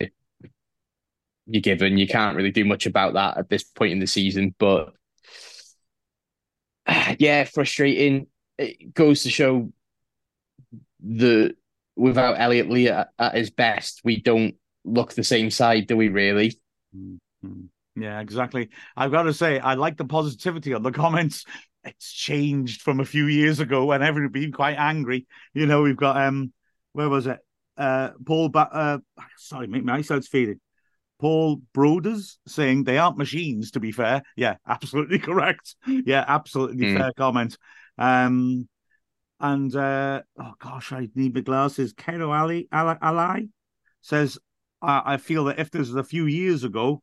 you're 1.47 1.61
given. 1.61 1.99
You 1.99 2.09
can't 2.09 2.35
really 2.35 2.51
do 2.51 2.65
much 2.65 2.87
about 2.87 3.13
that 3.13 3.37
at 3.37 3.51
this 3.51 3.65
point 3.65 3.93
in 3.93 4.01
the 4.01 4.07
season, 4.07 4.55
but 4.59 4.95
yeah, 7.19 7.45
frustrating. 7.45 8.29
It 8.57 8.95
goes 8.95 9.25
to 9.25 9.31
show 9.31 9.71
the 11.01 11.55
without 11.97 12.41
Elliot 12.41 12.71
Lee 12.71 12.89
at, 12.89 13.11
at 13.19 13.35
his 13.35 13.51
best, 13.51 14.01
we 14.03 14.23
don't 14.23 14.55
look 14.87 15.13
the 15.13 15.25
same 15.25 15.51
side, 15.51 15.87
do 15.87 15.97
we? 15.97 16.09
Really? 16.09 16.59
Yeah, 17.95 18.21
exactly. 18.21 18.71
I've 18.97 19.11
got 19.11 19.25
to 19.25 19.35
say, 19.35 19.59
I 19.59 19.75
like 19.75 19.97
the 19.97 20.05
positivity 20.05 20.75
on 20.75 20.83
the 20.83 20.93
comments. 20.93 21.45
It's 21.85 22.13
changed 22.13 22.83
from 22.83 23.01
a 23.01 23.05
few 23.05 23.27
years 23.27 23.61
ago 23.61 23.85
when 23.85 24.03
everyone 24.03 24.33
been 24.33 24.53
quite 24.53 24.77
angry. 24.77 25.27
You 25.55 25.67
know, 25.67 25.83
we've 25.83 25.97
got 25.97 26.17
um, 26.17 26.53
where 26.93 27.09
was 27.09 27.27
it? 27.27 27.39
Uh, 27.77 28.11
Paul. 28.25 28.49
Ba- 28.49 28.69
uh, 28.73 28.99
sorry, 29.37 29.67
make 29.67 29.85
my 29.85 29.97
eyesight's 29.97 30.29
fading. 30.29 30.61
Paul 31.21 31.63
Broders 31.75 32.37
saying 32.47 32.85
they 32.85 32.99
aren't 32.99 33.17
machines, 33.19 33.71
to 33.73 33.81
be 33.81 33.93
fair. 33.93 34.23
Yeah, 34.37 34.57
absolutely 34.67 35.19
correct. 35.19 35.77
Yeah, 35.87 36.25
absolutely 36.27 36.87
Mm. 36.87 36.99
fair 36.99 37.13
comment. 37.17 37.57
Um, 37.99 38.69
and 39.41 39.75
uh, 39.75 40.23
oh 40.39 40.55
gosh, 40.59 40.93
I 40.93 41.09
need 41.15 41.35
my 41.35 41.41
glasses. 41.41 41.95
Kero 41.95 42.37
Ali, 42.37 42.69
Ali, 42.73 42.97
Ali 43.01 43.49
says, 44.01 44.39
I, 44.83 45.15
I 45.15 45.17
feel 45.17 45.45
that 45.45 45.59
if 45.59 45.71
this 45.71 45.89
was 45.89 45.97
a 45.97 46.05
few 46.05 46.27
years 46.27 46.65
ago, 46.65 47.03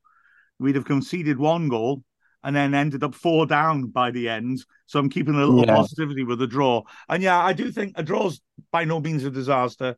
we'd 0.59 0.75
have 0.75 0.85
conceded 0.85 1.37
one 1.37 1.69
goal 1.69 2.03
and 2.43 2.55
then 2.55 2.73
ended 2.73 3.03
up 3.03 3.15
four 3.15 3.45
down 3.45 3.87
by 3.87 4.11
the 4.11 4.29
end. 4.29 4.63
So 4.85 4.99
I'm 4.99 5.09
keeping 5.09 5.35
a 5.35 5.45
little 5.45 5.65
Yeah. 5.65 5.65
positivity 5.65 6.23
with 6.23 6.39
the 6.39 6.47
draw. 6.47 6.83
And 7.09 7.23
yeah, 7.23 7.39
I 7.39 7.53
do 7.53 7.71
think 7.71 7.93
a 7.95 8.03
draw's 8.03 8.41
by 8.71 8.85
no 8.85 8.99
means 8.99 9.23
a 9.23 9.31
disaster. 9.31 9.95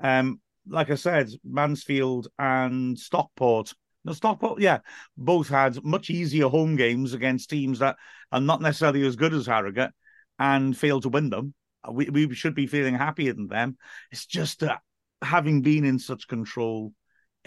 Um, 0.00 0.40
like 0.68 0.90
I 0.90 0.94
said, 0.94 1.30
Mansfield 1.44 2.28
and 2.38 2.98
Stockport. 2.98 3.74
No, 4.04 4.12
Stockport, 4.12 4.60
yeah, 4.60 4.78
both 5.16 5.48
had 5.48 5.82
much 5.84 6.10
easier 6.10 6.48
home 6.48 6.76
games 6.76 7.14
against 7.14 7.50
teams 7.50 7.80
that 7.80 7.96
are 8.30 8.40
not 8.40 8.60
necessarily 8.62 9.04
as 9.06 9.16
good 9.16 9.34
as 9.34 9.46
Harrogate 9.46 9.90
and 10.38 10.76
failed 10.76 11.02
to 11.02 11.08
win 11.08 11.30
them. 11.30 11.54
We 11.90 12.10
we 12.10 12.34
should 12.34 12.54
be 12.54 12.66
feeling 12.66 12.94
happier 12.94 13.32
than 13.32 13.48
them. 13.48 13.76
It's 14.12 14.26
just 14.26 14.60
that 14.60 14.80
having 15.22 15.62
been 15.62 15.84
in 15.84 15.98
such 15.98 16.28
control, 16.28 16.92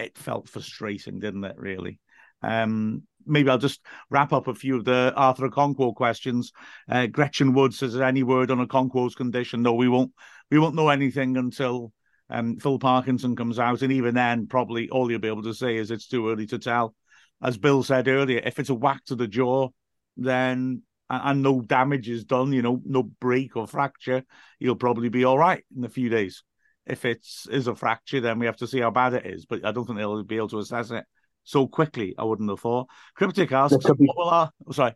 it 0.02 0.18
felt 0.18 0.48
frustrating, 0.48 1.18
didn't 1.18 1.44
it? 1.44 1.56
Really. 1.56 1.98
Um, 2.42 3.02
maybe 3.26 3.50
I'll 3.50 3.58
just 3.58 3.80
wrap 4.10 4.32
up 4.32 4.48
a 4.48 4.54
few 4.54 4.76
of 4.76 4.84
the 4.84 5.12
Arthur 5.16 5.48
Okonkwo 5.48 5.94
questions. 5.94 6.52
Uh, 6.88 7.06
Gretchen 7.06 7.52
Wood 7.54 7.74
says, 7.74 7.96
"Any 7.96 8.22
word 8.22 8.50
on 8.50 8.66
Okonkwo's 8.66 9.14
condition?" 9.14 9.62
No, 9.62 9.74
we 9.74 9.88
won't. 9.88 10.12
We 10.50 10.58
won't 10.58 10.74
know 10.74 10.88
anything 10.88 11.36
until 11.36 11.92
um, 12.28 12.58
Phil 12.58 12.78
Parkinson 12.78 13.36
comes 13.36 13.58
out, 13.58 13.82
and 13.82 13.92
even 13.92 14.14
then, 14.14 14.46
probably 14.46 14.90
all 14.90 15.10
you'll 15.10 15.20
be 15.20 15.28
able 15.28 15.44
to 15.44 15.54
say 15.54 15.76
is 15.76 15.90
it's 15.90 16.08
too 16.08 16.28
early 16.30 16.46
to 16.46 16.58
tell. 16.58 16.94
As 17.42 17.58
Bill 17.58 17.82
said 17.82 18.08
earlier, 18.08 18.40
if 18.44 18.58
it's 18.58 18.70
a 18.70 18.74
whack 18.74 19.04
to 19.06 19.16
the 19.16 19.26
jaw, 19.26 19.68
then 20.16 20.82
and 21.10 21.42
no 21.42 21.60
damage 21.60 22.08
is 22.08 22.24
done, 22.24 22.52
you 22.52 22.62
know, 22.62 22.80
no 22.84 23.02
break 23.02 23.56
or 23.56 23.66
fracture, 23.66 24.24
he'll 24.58 24.74
probably 24.74 25.10
be 25.10 25.24
all 25.24 25.38
right 25.38 25.62
in 25.76 25.84
a 25.84 25.88
few 25.88 26.08
days. 26.08 26.42
If 26.86 27.04
it's 27.04 27.46
is 27.48 27.68
a 27.68 27.74
fracture, 27.74 28.20
then 28.20 28.38
we 28.38 28.46
have 28.46 28.56
to 28.56 28.66
see 28.66 28.80
how 28.80 28.90
bad 28.90 29.14
it 29.14 29.26
is. 29.26 29.46
But 29.46 29.64
I 29.64 29.72
don't 29.72 29.86
think 29.86 29.98
they'll 29.98 30.24
be 30.24 30.36
able 30.36 30.48
to 30.48 30.58
assess 30.58 30.90
it 30.90 31.04
so 31.44 31.66
quickly. 31.66 32.14
I 32.18 32.24
wouldn't 32.24 32.50
have 32.50 32.60
thought. 32.60 32.88
Cryptic 33.14 33.52
asks, 33.52 33.76
be, 33.76 34.06
what 34.06 34.16
will 34.16 34.28
our, 34.28 34.50
oh, 34.66 34.72
sorry, 34.72 34.94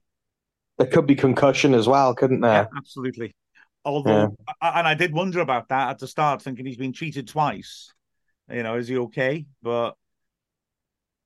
there 0.79 0.89
could 0.89 1.07
be 1.07 1.15
concussion 1.15 1.75
as 1.75 1.89
well, 1.89 2.15
couldn't 2.15 2.41
there? 2.41 2.69
Yeah, 2.71 2.79
absolutely. 2.79 3.35
Although, 3.85 4.37
yeah. 4.63 4.79
and 4.79 4.87
I 4.87 4.95
did 4.95 5.13
wonder 5.13 5.41
about 5.41 5.69
that 5.69 5.91
at 5.91 5.99
the 5.99 6.09
start, 6.09 6.43
thinking 6.43 6.67
he's 6.67 6.77
been 6.77 6.93
treated 6.93 7.29
twice. 7.29 7.93
You 8.51 8.63
know, 8.63 8.77
is 8.77 8.89
he 8.89 8.99
okay? 8.99 9.47
But 9.63 9.95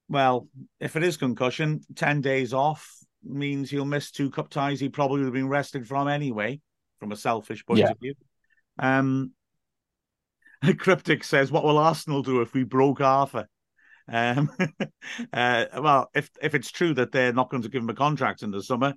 well, 0.09 0.49
if 0.79 0.97
it 0.97 1.03
is 1.03 1.17
concussion, 1.17 1.81
ten 1.95 2.21
days 2.21 2.53
off 2.53 2.99
means 3.23 3.71
he'll 3.71 3.85
miss 3.85 4.11
two 4.11 4.31
cup 4.31 4.49
ties 4.49 4.81
he 4.81 4.89
probably 4.89 5.19
would 5.19 5.27
have 5.27 5.35
been 5.35 5.49
rested 5.49 5.87
from 5.87 6.09
anyway, 6.09 6.61
from 6.99 7.13
a 7.13 7.17
selfish 7.17 7.65
point 7.65 7.81
yeah. 7.81 7.91
of 7.91 7.99
view. 7.99 8.15
Um, 8.79 9.33
Cryptic 10.79 11.25
says, 11.25 11.51
"What 11.51 11.65
will 11.65 11.79
Arsenal 11.79 12.23
do 12.23 12.41
if 12.41 12.53
we 12.53 12.65
broke 12.65 13.01
Arthur?" 13.01 13.49
Um, 14.09 14.51
uh, 15.33 15.67
well, 15.79 16.11
if 16.15 16.31
if 16.43 16.55
it's 16.55 16.71
true 16.71 16.95
that 16.95 17.13
they're 17.13 17.33
not 17.33 17.51
going 17.51 17.63
to 17.63 17.69
give 17.69 17.83
him 17.83 17.91
a 17.91 17.95
contract 17.95 18.43
in 18.43 18.51
the 18.51 18.63
summer, 18.63 18.95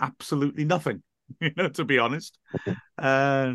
absolutely 0.00 0.64
nothing. 0.64 1.02
You 1.40 1.50
know, 1.56 1.68
to 1.70 1.84
be 1.84 1.98
honest. 1.98 2.36
Uh, 2.98 3.54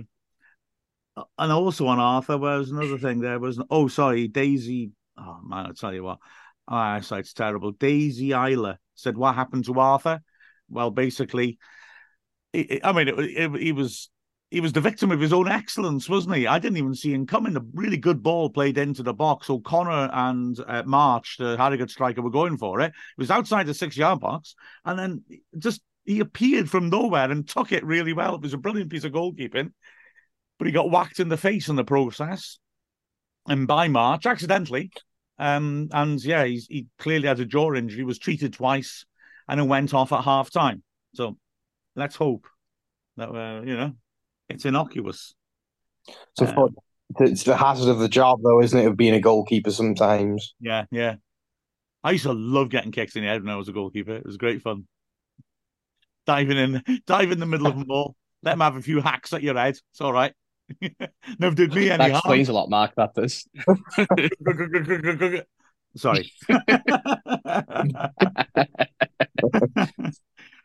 and 1.37 1.51
also 1.51 1.85
on 1.87 1.99
Arthur, 1.99 2.37
was 2.37 2.71
another 2.71 2.97
thing. 2.97 3.19
There 3.19 3.39
was 3.39 3.61
oh, 3.69 3.87
sorry, 3.87 4.27
Daisy. 4.27 4.91
Oh 5.15 5.39
man, 5.43 5.67
I 5.67 5.71
tell 5.73 5.93
you 5.93 6.03
what, 6.03 6.17
my 6.67 6.95
eyesight's 6.95 7.33
terrible. 7.33 7.73
Daisy 7.73 8.29
Eiler 8.29 8.77
said, 8.95 9.15
"What 9.15 9.35
happened 9.35 9.65
to 9.65 9.79
Arthur?" 9.79 10.21
Well, 10.69 10.89
basically, 10.89 11.59
it, 12.53 12.81
I 12.83 12.93
mean, 12.93 13.09
it, 13.09 13.19
it, 13.19 13.61
he 13.61 13.71
was 13.73 14.09
he 14.49 14.61
was 14.61 14.71
the 14.71 14.81
victim 14.81 15.11
of 15.11 15.19
his 15.19 15.33
own 15.33 15.49
excellence, 15.49 16.07
wasn't 16.07 16.35
he? 16.35 16.47
I 16.47 16.57
didn't 16.59 16.77
even 16.77 16.95
see 16.95 17.13
him 17.13 17.25
coming. 17.25 17.57
A 17.57 17.61
really 17.73 17.97
good 17.97 18.23
ball 18.23 18.49
played 18.49 18.77
into 18.77 19.03
the 19.03 19.13
box. 19.13 19.49
O'Connor 19.49 20.09
and 20.13 20.57
uh, 20.65 20.83
March, 20.85 21.35
the 21.37 21.57
Harrogate 21.57 21.89
striker, 21.89 22.21
were 22.21 22.29
going 22.29 22.57
for 22.57 22.79
it. 22.79 22.87
It 22.87 23.17
was 23.17 23.31
outside 23.31 23.65
the 23.65 23.73
six 23.73 23.97
yard 23.97 24.21
box, 24.21 24.55
and 24.85 24.97
then 24.97 25.23
just 25.57 25.81
he 26.05 26.21
appeared 26.21 26.69
from 26.69 26.89
nowhere 26.89 27.29
and 27.29 27.47
took 27.47 27.73
it 27.73 27.85
really 27.85 28.13
well. 28.13 28.35
It 28.35 28.41
was 28.41 28.53
a 28.53 28.57
brilliant 28.57 28.89
piece 28.89 29.03
of 29.03 29.11
goalkeeping, 29.11 29.71
but 30.57 30.65
he 30.65 30.71
got 30.71 30.91
whacked 30.91 31.19
in 31.19 31.27
the 31.27 31.35
face 31.35 31.67
in 31.67 31.75
the 31.75 31.83
process, 31.83 32.57
and 33.47 33.67
by 33.67 33.89
March 33.89 34.25
accidentally. 34.25 34.91
Um, 35.39 35.89
and 35.91 36.23
yeah, 36.23 36.45
he 36.45 36.87
clearly 36.97 37.27
had 37.27 37.39
a 37.41 37.45
jaw 37.45 37.73
injury, 37.75 38.03
was 38.03 38.17
treated 38.17 38.53
twice, 38.53 39.05
and 39.49 39.59
then 39.59 39.67
went 39.67 39.93
off 39.93 40.13
at 40.13 40.23
half 40.23 40.49
time. 40.51 40.83
So 41.15 41.37
let's 41.97 42.15
hope 42.15 42.47
that 43.17 43.29
uh, 43.29 43.61
you 43.65 43.75
know 43.75 43.93
it's 44.49 44.65
innocuous. 44.65 45.33
So 46.35 46.45
uh, 46.45 46.67
it's 47.19 47.43
the 47.43 47.57
hazard 47.57 47.89
of 47.89 47.99
the 47.99 48.09
job, 48.09 48.41
though, 48.43 48.61
isn't 48.61 48.79
it, 48.79 48.85
of 48.85 48.97
being 48.97 49.13
a 49.13 49.19
goalkeeper 49.19 49.71
sometimes? 49.71 50.53
Yeah, 50.59 50.85
yeah. 50.91 51.15
I 52.03 52.11
used 52.11 52.23
to 52.23 52.33
love 52.33 52.69
getting 52.69 52.91
kicks 52.91 53.15
in 53.15 53.23
the 53.23 53.29
head 53.29 53.43
when 53.43 53.53
I 53.53 53.57
was 53.57 53.69
a 53.69 53.73
goalkeeper. 53.73 54.15
It 54.15 54.25
was 54.25 54.37
great 54.37 54.61
fun. 54.61 54.87
Diving 56.25 56.57
in, 56.57 56.83
dive 57.07 57.31
in 57.31 57.39
the 57.39 57.45
middle 57.45 57.67
of 57.67 57.77
the 57.77 57.85
ball, 57.85 58.15
let 58.43 58.51
them 58.51 58.61
have 58.61 58.75
a 58.75 58.81
few 58.81 59.01
hacks 59.01 59.33
at 59.33 59.43
your 59.43 59.55
head. 59.55 59.77
It's 59.91 60.01
all 60.01 60.13
right. 60.13 60.33
Never 61.39 61.55
did 61.55 61.73
me 61.73 61.89
any 61.89 61.97
that 61.97 62.11
explains 62.11 62.49
a 62.49 62.53
lot, 62.53 62.69
Mark. 62.69 62.93
That 62.95 63.13
does. 63.13 63.47
Sorry. 65.95 66.31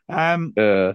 um, 0.09 0.53
uh. 0.57 0.93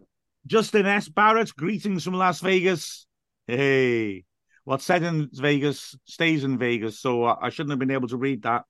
Justin 0.49 0.87
S. 0.87 1.09
Barrett, 1.11 1.55
greetings 1.55 2.05
from 2.05 2.15
Las 2.15 2.41
Vegas. 2.41 3.07
Hey, 3.47 4.25
what's 4.65 4.85
said 4.85 5.03
in 5.03 5.29
Vegas 5.31 5.95
stays 6.07 6.43
in 6.43 6.57
Vegas, 6.57 6.99
so 6.99 7.25
I 7.25 7.51
shouldn't 7.51 7.73
have 7.73 7.79
been 7.79 7.91
able 7.91 8.09
to 8.09 8.17
read 8.17 8.43
that. 8.43 8.65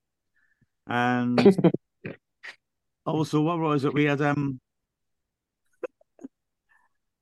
And 0.88 1.38
also, 3.06 3.42
what 3.42 3.60
was 3.60 3.84
it? 3.84 3.94
We 3.94 4.04
had 4.04 4.20
um 4.20 4.60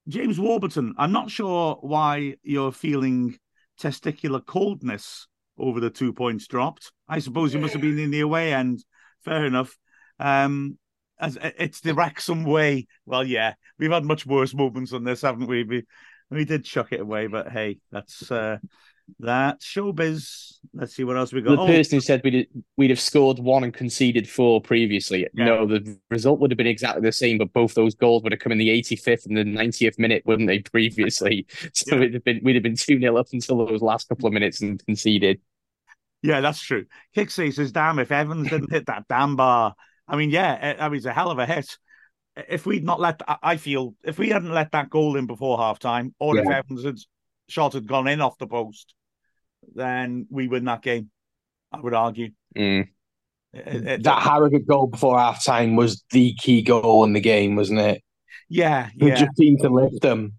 James 0.08 0.40
Warburton. 0.40 0.94
I'm 0.96 1.12
not 1.12 1.30
sure 1.30 1.76
why 1.82 2.36
you're 2.42 2.72
feeling 2.72 3.36
testicular 3.78 4.44
coldness 4.44 5.28
over 5.58 5.80
the 5.80 5.90
two 5.90 6.14
points 6.14 6.46
dropped. 6.46 6.92
I 7.06 7.18
suppose 7.18 7.52
you 7.52 7.60
must 7.60 7.74
have 7.74 7.82
been 7.82 7.98
in 7.98 8.10
the 8.10 8.20
away 8.20 8.54
end. 8.54 8.82
Fair 9.22 9.44
enough. 9.44 9.76
Um, 10.18 10.78
as 11.18 11.38
it's 11.40 11.80
the 11.80 11.94
Wrexham 11.94 12.44
way. 12.44 12.86
Well, 13.04 13.24
yeah, 13.24 13.54
we've 13.78 13.90
had 13.90 14.04
much 14.04 14.26
worse 14.26 14.54
moments 14.54 14.92
on 14.92 15.04
this, 15.04 15.22
haven't 15.22 15.46
we? 15.46 15.64
We 15.64 15.84
we 16.30 16.44
did 16.44 16.64
chuck 16.64 16.92
it 16.92 17.00
away, 17.00 17.26
but 17.26 17.50
hey, 17.50 17.78
that's 17.90 18.30
uh 18.30 18.58
that 19.20 19.60
showbiz. 19.60 20.54
Let's 20.74 20.94
see 20.94 21.04
what 21.04 21.16
else 21.16 21.32
we 21.32 21.40
got. 21.40 21.56
The 21.56 21.62
oh. 21.62 21.66
person 21.66 21.96
who 21.96 22.00
said 22.00 22.22
we'd 22.24 22.48
we'd 22.76 22.90
have 22.90 23.00
scored 23.00 23.38
one 23.38 23.64
and 23.64 23.72
conceded 23.72 24.28
four 24.28 24.60
previously. 24.60 25.26
Yeah. 25.32 25.44
No, 25.44 25.66
the 25.66 25.98
result 26.10 26.40
would 26.40 26.50
have 26.50 26.58
been 26.58 26.66
exactly 26.66 27.02
the 27.02 27.12
same, 27.12 27.38
but 27.38 27.52
both 27.52 27.74
those 27.74 27.94
goals 27.94 28.22
would 28.22 28.32
have 28.32 28.40
come 28.40 28.52
in 28.52 28.58
the 28.58 28.68
85th 28.68 29.26
and 29.26 29.36
the 29.36 29.44
90th 29.44 29.98
minute, 29.98 30.24
wouldn't 30.26 30.48
they? 30.48 30.58
Previously, 30.58 31.46
so 31.72 31.94
yeah. 31.94 32.02
it'd 32.02 32.14
have 32.14 32.24
been 32.24 32.40
we'd 32.42 32.56
have 32.56 32.62
been 32.62 32.76
two 32.76 32.98
0 32.98 33.16
up 33.16 33.28
until 33.32 33.64
those 33.64 33.82
last 33.82 34.08
couple 34.08 34.26
of 34.26 34.32
minutes 34.32 34.60
and 34.60 34.84
conceded. 34.84 35.40
Yeah, 36.22 36.40
that's 36.40 36.60
true. 36.60 36.86
Kixie 37.16 37.54
says, 37.54 37.72
"Damn, 37.72 38.00
if 38.00 38.10
Evans 38.10 38.50
didn't 38.50 38.72
hit 38.72 38.86
that 38.86 39.04
damn 39.08 39.36
bar." 39.36 39.74
I 40.08 40.16
mean, 40.16 40.30
yeah, 40.30 40.76
I 40.78 40.88
mean, 40.88 40.98
it's 40.98 41.06
a 41.06 41.12
hell 41.12 41.30
of 41.30 41.38
a 41.38 41.46
hit. 41.46 41.76
If 42.48 42.66
we'd 42.66 42.84
not 42.84 43.00
let, 43.00 43.22
I 43.42 43.56
feel, 43.56 43.94
if 44.04 44.18
we 44.18 44.28
hadn't 44.28 44.52
let 44.52 44.72
that 44.72 44.90
goal 44.90 45.16
in 45.16 45.26
before 45.26 45.58
half 45.58 45.78
time, 45.78 46.14
or 46.18 46.36
yeah. 46.36 46.42
if 46.42 46.48
Evans' 46.48 46.84
had, 46.84 46.98
shot 47.48 47.72
had 47.72 47.86
gone 47.86 48.06
in 48.06 48.20
off 48.20 48.38
the 48.38 48.46
post, 48.46 48.94
then 49.74 50.26
we 50.30 50.48
win 50.48 50.66
that 50.66 50.82
game. 50.82 51.10
I 51.72 51.80
would 51.80 51.94
argue. 51.94 52.30
Mm. 52.56 52.88
It, 53.52 53.86
it, 53.86 54.02
that 54.04 54.22
Harrogate 54.22 54.66
goal 54.66 54.86
before 54.86 55.18
half 55.18 55.44
time 55.44 55.76
was 55.76 56.04
the 56.10 56.34
key 56.34 56.62
goal 56.62 57.04
in 57.04 57.14
the 57.14 57.20
game, 57.20 57.56
wasn't 57.56 57.80
it? 57.80 58.02
Yeah, 58.48 58.90
yeah. 58.94 59.14
It 59.14 59.16
just 59.16 59.36
seemed 59.36 59.60
to 59.60 59.68
lift 59.68 60.02
them. 60.02 60.34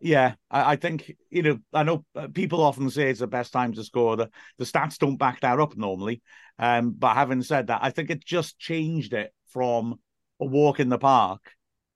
Yeah, 0.00 0.34
I, 0.50 0.72
I, 0.72 0.76
think 0.76 1.16
you 1.30 1.42
know. 1.42 1.58
I 1.72 1.82
know 1.82 2.04
uh, 2.14 2.28
people 2.28 2.62
often 2.62 2.90
say 2.90 3.08
it's 3.08 3.20
the 3.20 3.26
best 3.26 3.52
time 3.52 3.72
to 3.72 3.84
score. 3.84 4.16
The 4.16 4.30
the 4.58 4.64
stats 4.64 4.98
don't 4.98 5.16
back 5.16 5.40
that 5.40 5.60
up 5.60 5.76
normally. 5.76 6.20
Um, 6.58 6.92
but 6.92 7.14
having 7.14 7.42
said 7.42 7.68
that, 7.68 7.80
I 7.82 7.90
think 7.90 8.10
it 8.10 8.24
just 8.24 8.58
changed 8.58 9.12
it 9.12 9.32
from 9.48 9.98
a 10.40 10.44
walk 10.44 10.80
in 10.80 10.88
the 10.88 10.98
park 10.98 11.40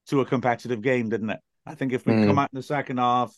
to 0.07 0.21
a 0.21 0.25
competitive 0.25 0.81
game, 0.81 1.09
didn't 1.09 1.29
it? 1.29 1.39
I 1.65 1.75
think 1.75 1.93
if 1.93 2.05
we 2.05 2.13
mm. 2.13 2.27
come 2.27 2.39
out 2.39 2.49
in 2.51 2.57
the 2.57 2.63
second 2.63 2.97
half, 2.97 3.33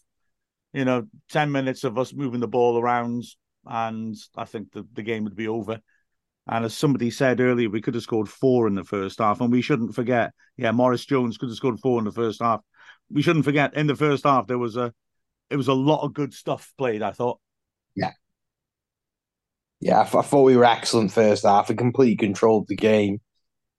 you 0.73 0.85
know, 0.85 1.07
10 1.29 1.51
minutes 1.51 1.83
of 1.83 1.97
us 1.97 2.13
moving 2.13 2.39
the 2.39 2.47
ball 2.47 2.79
around, 2.79 3.23
and 3.65 4.15
I 4.35 4.45
think 4.45 4.71
the, 4.71 4.87
the 4.93 5.03
game 5.03 5.25
would 5.25 5.35
be 5.35 5.47
over. 5.47 5.79
And 6.47 6.65
as 6.65 6.73
somebody 6.73 7.11
said 7.11 7.39
earlier, 7.39 7.69
we 7.69 7.81
could 7.81 7.93
have 7.93 8.03
scored 8.03 8.29
four 8.29 8.67
in 8.67 8.75
the 8.75 8.83
first 8.83 9.19
half, 9.19 9.41
and 9.41 9.51
we 9.51 9.61
shouldn't 9.61 9.95
forget. 9.95 10.31
Yeah, 10.57 10.71
Morris 10.71 11.05
Jones 11.05 11.37
could 11.37 11.49
have 11.49 11.57
scored 11.57 11.79
four 11.79 11.99
in 11.99 12.05
the 12.05 12.11
first 12.11 12.41
half. 12.41 12.61
We 13.11 13.21
shouldn't 13.21 13.45
forget 13.45 13.75
in 13.75 13.87
the 13.87 13.95
first 13.95 14.23
half 14.23 14.47
there 14.47 14.57
was 14.57 14.77
a, 14.77 14.93
it 15.49 15.57
was 15.57 15.67
a 15.67 15.73
lot 15.73 16.03
of 16.03 16.13
good 16.13 16.33
stuff 16.33 16.73
played. 16.77 17.01
I 17.01 17.11
thought. 17.11 17.39
Yeah, 19.81 19.99
I, 19.99 20.03
I 20.19 20.21
thought 20.21 20.43
we 20.43 20.55
were 20.57 20.65
excellent 20.65 21.11
first 21.11 21.43
half. 21.43 21.69
We 21.69 21.75
completely 21.75 22.15
controlled 22.17 22.67
the 22.67 22.75
game. 22.75 23.19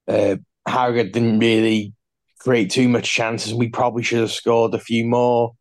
Uh, 0.09 0.37
Harrogate 0.69 1.13
didn't 1.13 1.41
really 1.41 1.95
create 2.41 2.71
too 2.71 2.89
much 2.89 3.13
chances. 3.13 3.55
We 3.55 3.69
probably 3.71 4.03
should 4.03 4.21
have 4.21 4.33
scored 4.33 4.75
a 4.75 4.81
few 4.81 5.07
more, 5.07 5.55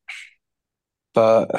but 1.13 1.50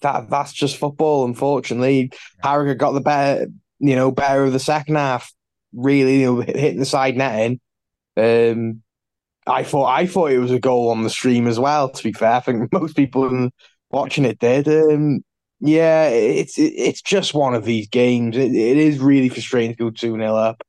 that 0.00 0.30
that's 0.30 0.52
just 0.52 0.76
football. 0.76 1.24
Unfortunately, 1.24 2.10
Harrogate 2.42 2.78
got 2.78 2.92
the 2.92 3.00
better, 3.00 3.46
you 3.78 3.96
know, 3.96 4.10
better 4.10 4.44
of 4.44 4.52
the 4.52 4.58
second 4.58 4.96
half. 4.96 5.32
Really, 5.74 6.20
you 6.20 6.26
know, 6.26 6.40
hitting 6.40 6.78
the 6.78 6.84
side 6.86 7.16
netting. 7.16 7.60
Um, 8.16 8.82
I 9.46 9.64
thought 9.64 9.86
I 9.88 10.06
thought 10.06 10.32
it 10.32 10.38
was 10.40 10.52
a 10.52 10.60
goal 10.60 10.90
on 10.90 11.02
the 11.02 11.10
stream 11.10 11.46
as 11.48 11.60
well. 11.60 11.90
To 11.90 12.04
be 12.04 12.12
fair, 12.12 12.32
I 12.32 12.40
think 12.40 12.72
most 12.72 12.96
people 12.96 13.50
watching 13.90 14.24
it 14.24 14.38
did. 14.38 14.68
Um, 14.68 15.22
yeah, 15.60 16.08
it's 16.08 16.58
it's 16.58 17.02
just 17.02 17.34
one 17.34 17.54
of 17.54 17.64
these 17.64 17.88
games. 17.88 18.36
It, 18.36 18.54
it 18.54 18.76
is 18.76 18.98
really 18.98 19.28
frustrating 19.28 19.72
to 19.72 19.76
go 19.76 19.90
2 19.90 20.16
0 20.16 20.36
up. 20.36 20.62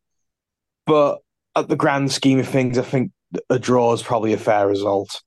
But 0.86 1.20
at 1.56 1.67
the 1.67 1.75
grand 1.75 2.12
scheme 2.12 2.39
of 2.39 2.48
things, 2.48 2.77
I 2.77 2.84
think 2.84 3.12
a 3.50 3.60
draw 3.60 3.94
is 3.94 4.01
probably 4.01 4.34
a 4.34 4.38
fair 4.38 4.67
result. 4.67 5.22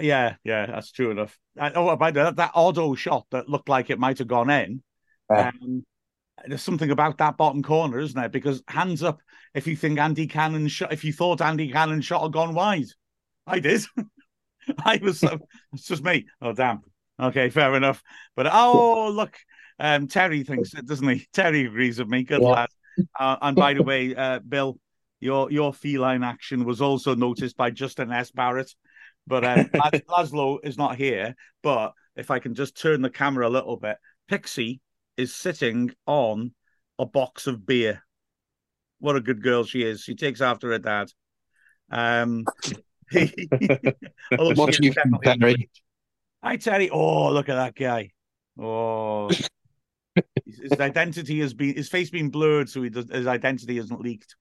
Yeah, 0.00 0.36
yeah, 0.44 0.66
that's 0.66 0.92
true 0.92 1.10
enough. 1.10 1.36
oh, 1.58 1.96
by 1.96 2.10
the, 2.10 2.30
that 2.32 2.52
auto 2.54 2.94
shot 2.94 3.26
that 3.30 3.48
looked 3.48 3.68
like 3.68 3.90
it 3.90 3.98
might 3.98 4.18
have 4.18 4.28
gone 4.28 4.50
in. 4.50 4.82
Yeah. 5.30 5.50
Um, 5.62 5.84
there's 6.46 6.62
something 6.62 6.90
about 6.90 7.18
that 7.18 7.36
bottom 7.36 7.62
corner, 7.62 7.98
isn't 7.98 8.18
there? 8.18 8.28
Because 8.28 8.62
hands 8.68 9.02
up 9.02 9.20
if 9.54 9.66
you 9.66 9.76
think 9.76 9.98
Andy 9.98 10.26
Cannon 10.26 10.68
shot, 10.68 10.92
if 10.92 11.04
you 11.04 11.12
thought 11.12 11.40
Andy 11.40 11.70
Cannon 11.70 12.00
shot 12.00 12.22
had 12.22 12.32
gone 12.32 12.54
wide. 12.54 12.86
I 13.46 13.60
did. 13.60 13.84
I 14.84 15.00
was, 15.02 15.20
so, 15.20 15.38
it's 15.72 15.86
just 15.86 16.04
me. 16.04 16.26
Oh, 16.40 16.52
damn. 16.52 16.82
Okay, 17.20 17.50
fair 17.50 17.74
enough. 17.74 18.02
But 18.36 18.48
oh, 18.52 19.10
look, 19.12 19.36
um, 19.78 20.06
Terry 20.06 20.44
thinks 20.44 20.74
it, 20.74 20.86
doesn't 20.86 21.08
he? 21.08 21.26
Terry 21.32 21.66
agrees 21.66 21.98
with 21.98 22.08
me. 22.08 22.22
Good 22.22 22.42
yeah. 22.42 22.48
lad. 22.48 22.68
Uh, 23.18 23.36
and 23.42 23.56
by 23.56 23.74
the 23.74 23.82
way, 23.82 24.14
uh, 24.14 24.40
Bill, 24.40 24.78
your 25.20 25.50
your 25.50 25.72
feline 25.72 26.22
action 26.22 26.64
was 26.64 26.80
also 26.80 27.14
noticed 27.14 27.56
by 27.56 27.70
Justin 27.70 28.12
S. 28.12 28.30
Barrett. 28.30 28.72
But 29.26 29.44
um, 29.44 29.66
Laszlo 30.08 30.58
is 30.62 30.78
not 30.78 30.96
here. 30.96 31.34
But 31.62 31.92
if 32.16 32.30
I 32.30 32.38
can 32.38 32.54
just 32.54 32.80
turn 32.80 33.02
the 33.02 33.10
camera 33.10 33.46
a 33.46 33.50
little 33.50 33.76
bit, 33.76 33.96
Pixie 34.28 34.80
is 35.16 35.34
sitting 35.34 35.92
on 36.06 36.52
a 36.98 37.06
box 37.06 37.46
of 37.46 37.66
beer. 37.66 38.02
What 39.00 39.16
a 39.16 39.20
good 39.20 39.42
girl 39.42 39.64
she 39.64 39.82
is. 39.82 40.00
She 40.00 40.14
takes 40.14 40.40
after 40.40 40.70
her 40.72 40.78
dad. 40.78 41.08
Um, 41.90 42.44
what 43.12 44.78
you 44.80 44.92
Terry? 45.22 45.70
Hi, 46.42 46.56
Terry. 46.56 46.88
Oh, 46.90 47.32
look 47.32 47.48
at 47.48 47.56
that 47.56 47.74
guy. 47.74 48.12
Oh, 48.58 49.28
his 50.46 50.72
identity 50.80 51.40
has 51.40 51.54
been 51.54 51.74
his 51.74 51.88
face 51.88 52.10
been 52.10 52.30
blurred, 52.30 52.68
so 52.68 52.82
he 52.82 52.90
does, 52.90 53.10
his 53.10 53.26
identity 53.26 53.78
isn't 53.78 54.00
leaked. 54.00 54.36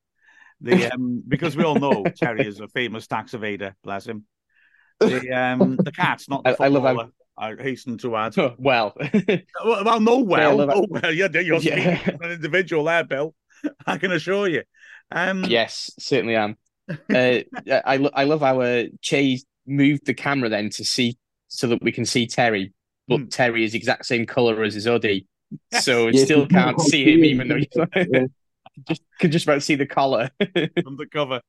The 0.61 0.91
um, 0.91 1.23
because 1.27 1.55
we 1.55 1.63
all 1.63 1.75
know 1.75 2.03
Terry 2.15 2.47
is 2.47 2.59
a 2.59 2.67
famous 2.67 3.07
tax 3.07 3.33
evader. 3.33 3.73
Bless 3.83 4.05
him. 4.05 4.25
The 4.99 5.31
um, 5.31 5.75
the 5.75 5.91
cat's 5.91 6.29
not. 6.29 6.43
The 6.43 6.61
I, 6.61 6.65
I 6.65 6.67
love 6.69 6.83
how. 6.83 7.09
I 7.39 7.53
hasten 7.55 7.99
to 7.99 8.15
add. 8.15 8.35
well, 8.57 8.95
well, 9.63 9.99
no, 9.99 10.17
well, 10.19 10.57
no, 10.57 10.85
well. 10.89 11.13
Yeah, 11.13 11.27
you're 11.33 11.59
yeah. 11.59 11.99
an 12.19 12.31
individual 12.31 12.83
there, 12.85 13.03
Bill. 13.03 13.35
I 13.85 13.99
can 13.99 14.11
assure 14.11 14.47
you. 14.47 14.63
Um, 15.11 15.45
yes, 15.45 15.91
certainly 15.99 16.35
am. 16.35 16.57
uh, 16.89 16.95
I 17.67 18.09
I 18.13 18.23
love 18.23 18.41
how 18.41 18.61
uh, 18.61 18.85
Chase 19.01 19.45
moved 19.67 20.07
the 20.07 20.15
camera 20.15 20.49
then 20.49 20.71
to 20.71 20.83
see 20.83 21.17
so 21.47 21.67
that 21.67 21.81
we 21.81 21.91
can 21.91 22.05
see 22.05 22.27
Terry, 22.27 22.73
but 23.07 23.21
hmm. 23.21 23.27
Terry 23.27 23.63
is 23.63 23.73
exact 23.73 24.05
same 24.05 24.25
color 24.25 24.63
as 24.63 24.73
his 24.73 24.85
hoodie, 24.85 25.27
so 25.79 26.07
yeah, 26.07 26.23
still 26.23 26.47
can't 26.47 26.79
see 26.81 27.13
him 27.13 27.23
even 27.23 27.47
though 27.47 27.57
he's 27.57 27.67
just 28.87 29.01
can 29.19 29.31
just 29.31 29.45
about 29.45 29.63
see 29.63 29.75
the 29.75 29.85
collar 29.85 30.29
from 30.83 30.97
the 30.97 31.07
cover. 31.11 31.41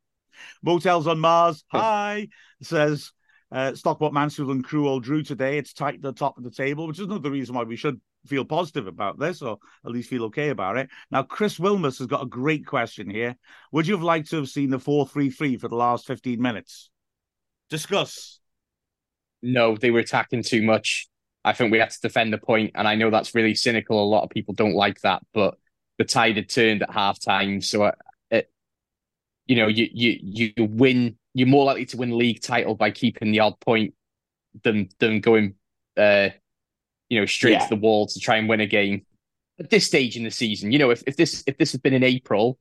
Motels 0.63 1.07
on 1.07 1.19
Mars. 1.19 1.65
Hi 1.69 2.29
says 2.63 3.13
uh, 3.51 3.75
Stockport 3.75 4.13
Mansfield 4.13 4.51
and 4.51 4.65
Crewe 4.65 4.87
all 4.87 5.01
drew 5.01 5.23
today. 5.23 5.59
It's 5.59 5.73
tight 5.73 5.97
at 5.97 6.03
the 6.03 6.13
top 6.13 6.39
of 6.39 6.45
the 6.45 6.51
table, 6.51 6.87
which 6.87 6.99
is 6.99 7.07
another 7.07 7.31
reason 7.31 7.55
why 7.55 7.63
we 7.65 7.77
should 7.77 8.01
feel 8.27 8.45
positive 8.45 8.87
about 8.87 9.19
this, 9.19 9.43
or 9.43 9.59
at 9.85 9.91
least 9.91 10.11
feel 10.11 10.25
okay 10.25 10.51
about 10.51 10.77
it. 10.77 10.91
Now, 11.11 11.23
Chris 11.23 11.59
Wilmus 11.59 11.99
has 11.99 12.07
got 12.07 12.23
a 12.23 12.27
great 12.27 12.67
question 12.67 13.09
here. 13.09 13.37
Would 13.73 13.87
you 13.87 13.95
have 13.95 14.03
liked 14.03 14.31
to 14.31 14.37
have 14.37 14.49
seen 14.49 14.71
the 14.71 14.79
4 14.79 15.07
3 15.07 15.31
3 15.31 15.57
for 15.57 15.69
the 15.69 15.77
last 15.77 16.07
15 16.07 16.41
minutes? 16.41 16.91
Discuss. 17.71 18.41
No, 19.43 19.77
they 19.77 19.91
were 19.91 20.01
attacking 20.01 20.43
too 20.43 20.63
much. 20.63 21.09
I 21.45 21.53
think 21.53 21.73
we 21.73 21.79
had 21.79 21.91
to 21.91 22.01
defend 22.01 22.33
the 22.33 22.39
point, 22.39 22.73
and 22.75 22.87
I 22.87 22.95
know 22.95 23.11
that's 23.11 23.35
really 23.35 23.55
cynical. 23.55 24.03
A 24.03 24.05
lot 24.05 24.25
of 24.25 24.31
people 24.31 24.55
don't 24.55 24.75
like 24.75 25.01
that, 25.03 25.23
but 25.33 25.55
the 25.99 26.05
tide 26.05 26.37
had 26.37 26.49
turned 26.49 26.83
at 26.83 26.91
half 26.91 27.21
time. 27.21 27.61
So, 27.61 27.85
uh, 27.85 27.93
it, 28.31 28.51
you 29.47 29.57
know, 29.57 29.67
you 29.67 29.89
you 29.93 30.19
you 30.21 30.65
win. 30.65 31.17
You're 31.35 31.49
more 31.49 31.65
likely 31.65 31.87
to 31.87 31.97
win 31.97 32.17
league 32.19 32.43
title 32.43 32.75
by 32.75 32.91
keeping 32.91 33.31
the 33.31 33.41
odd 33.41 33.59
point 33.61 33.95
than 34.65 34.89
than 34.99 35.21
going, 35.21 35.55
uh, 35.97 36.31
you 37.09 37.21
know, 37.21 37.27
straight 37.27 37.53
yeah. 37.53 37.61
to 37.61 37.69
the 37.69 37.77
wall 37.77 38.07
to 38.07 38.21
try 38.21 38.37
and 38.37 38.49
win 38.49 38.61
a 38.61 38.67
game. 38.67 39.07
At 39.61 39.71
this 39.71 39.87
stage 39.87 40.17
in 40.17 40.25
the 40.25 40.31
season, 40.31 40.71
you 40.71 40.79
know, 40.79 40.91
if, 40.91 41.03
if 41.07 41.17
this 41.17 41.45
if 41.47 41.59
this 41.59 41.73
had 41.73 41.83
been 41.83 41.95
in 41.95 42.05
April 42.05 42.59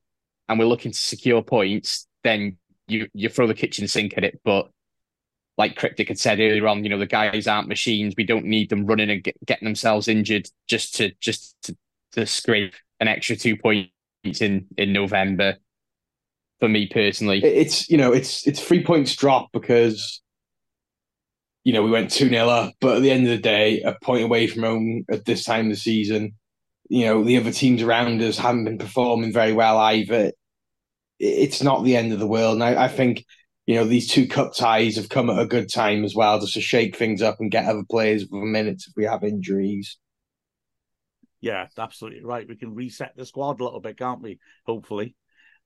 and 0.48 0.58
we're 0.58 0.66
looking 0.66 0.92
to 0.92 0.98
secure 0.98 1.42
points, 1.42 2.06
then 2.24 2.56
you 2.86 3.08
you 3.12 3.28
throw 3.28 3.46
the 3.46 3.54
kitchen 3.54 3.86
sink 3.86 4.14
at 4.16 4.24
it. 4.24 4.40
But 4.44 4.70
like 5.58 5.74
Cryptic 5.74 6.08
had 6.08 6.20
said 6.20 6.38
earlier 6.38 6.68
on, 6.68 6.84
you 6.84 6.88
know, 6.88 6.98
the 6.98 7.06
guys 7.06 7.48
aren't 7.48 7.68
machines. 7.68 8.14
We 8.16 8.24
don't 8.24 8.46
need 8.46 8.70
them 8.70 8.86
running 8.86 9.10
and 9.10 9.22
get, 9.22 9.36
getting 9.44 9.66
themselves 9.66 10.06
injured 10.06 10.48
just 10.68 10.94
to 10.94 11.12
just 11.20 11.56
to, 11.64 11.76
to 12.12 12.24
scrape 12.24 12.74
an 13.00 13.08
extra 13.08 13.34
two 13.36 13.56
points 13.56 13.90
in 14.40 14.66
in 14.78 14.92
November. 14.92 15.56
For 16.60 16.68
me 16.68 16.88
personally, 16.88 17.44
it's 17.44 17.88
you 17.90 17.98
know 17.98 18.12
it's 18.12 18.46
it's 18.46 18.60
three 18.60 18.82
points 18.82 19.14
drop 19.14 19.50
because 19.52 20.22
you 21.62 21.72
know 21.72 21.82
we 21.82 21.90
went 21.90 22.10
two 22.10 22.28
0 22.28 22.48
up, 22.48 22.74
but 22.80 22.96
at 22.96 23.02
the 23.02 23.12
end 23.12 23.24
of 23.24 23.30
the 23.30 23.38
day, 23.38 23.80
a 23.82 23.96
point 24.02 24.24
away 24.24 24.48
from 24.48 24.62
home 24.62 25.04
at 25.10 25.24
this 25.24 25.44
time 25.44 25.66
of 25.66 25.72
the 25.72 25.76
season. 25.76 26.34
You 26.88 27.04
know 27.06 27.22
the 27.22 27.36
other 27.36 27.52
teams 27.52 27.82
around 27.82 28.22
us 28.22 28.38
haven't 28.38 28.64
been 28.64 28.78
performing 28.78 29.32
very 29.32 29.52
well 29.52 29.78
either. 29.78 30.32
It's 31.20 31.62
not 31.62 31.84
the 31.84 31.96
end 31.96 32.12
of 32.12 32.18
the 32.18 32.26
world, 32.26 32.54
and 32.54 32.64
I, 32.64 32.84
I 32.84 32.88
think 32.88 33.24
you 33.68 33.74
know 33.74 33.84
these 33.84 34.08
two 34.08 34.26
cup 34.26 34.54
ties 34.54 34.96
have 34.96 35.10
come 35.10 35.28
at 35.28 35.38
a 35.38 35.44
good 35.44 35.70
time 35.70 36.02
as 36.02 36.14
well, 36.14 36.40
just 36.40 36.54
to 36.54 36.60
shake 36.62 36.96
things 36.96 37.20
up 37.20 37.36
and 37.38 37.50
get 37.50 37.66
other 37.66 37.84
players 37.88 38.24
for 38.24 38.42
minutes 38.42 38.88
if 38.88 38.94
we 38.96 39.04
have 39.04 39.22
injuries. 39.22 39.98
Yeah, 41.42 41.66
absolutely 41.76 42.24
right. 42.24 42.48
We 42.48 42.56
can 42.56 42.74
reset 42.74 43.12
the 43.14 43.26
squad 43.26 43.60
a 43.60 43.64
little 43.64 43.80
bit, 43.80 43.98
can't 43.98 44.22
we? 44.22 44.38
Hopefully. 44.64 45.14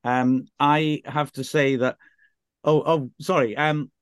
Um, 0.03 0.47
I 0.59 1.03
have 1.05 1.31
to 1.35 1.45
say 1.45 1.77
that. 1.77 1.97
Oh, 2.65 2.83
oh, 2.85 3.11
sorry. 3.21 3.57
Um, 3.57 3.93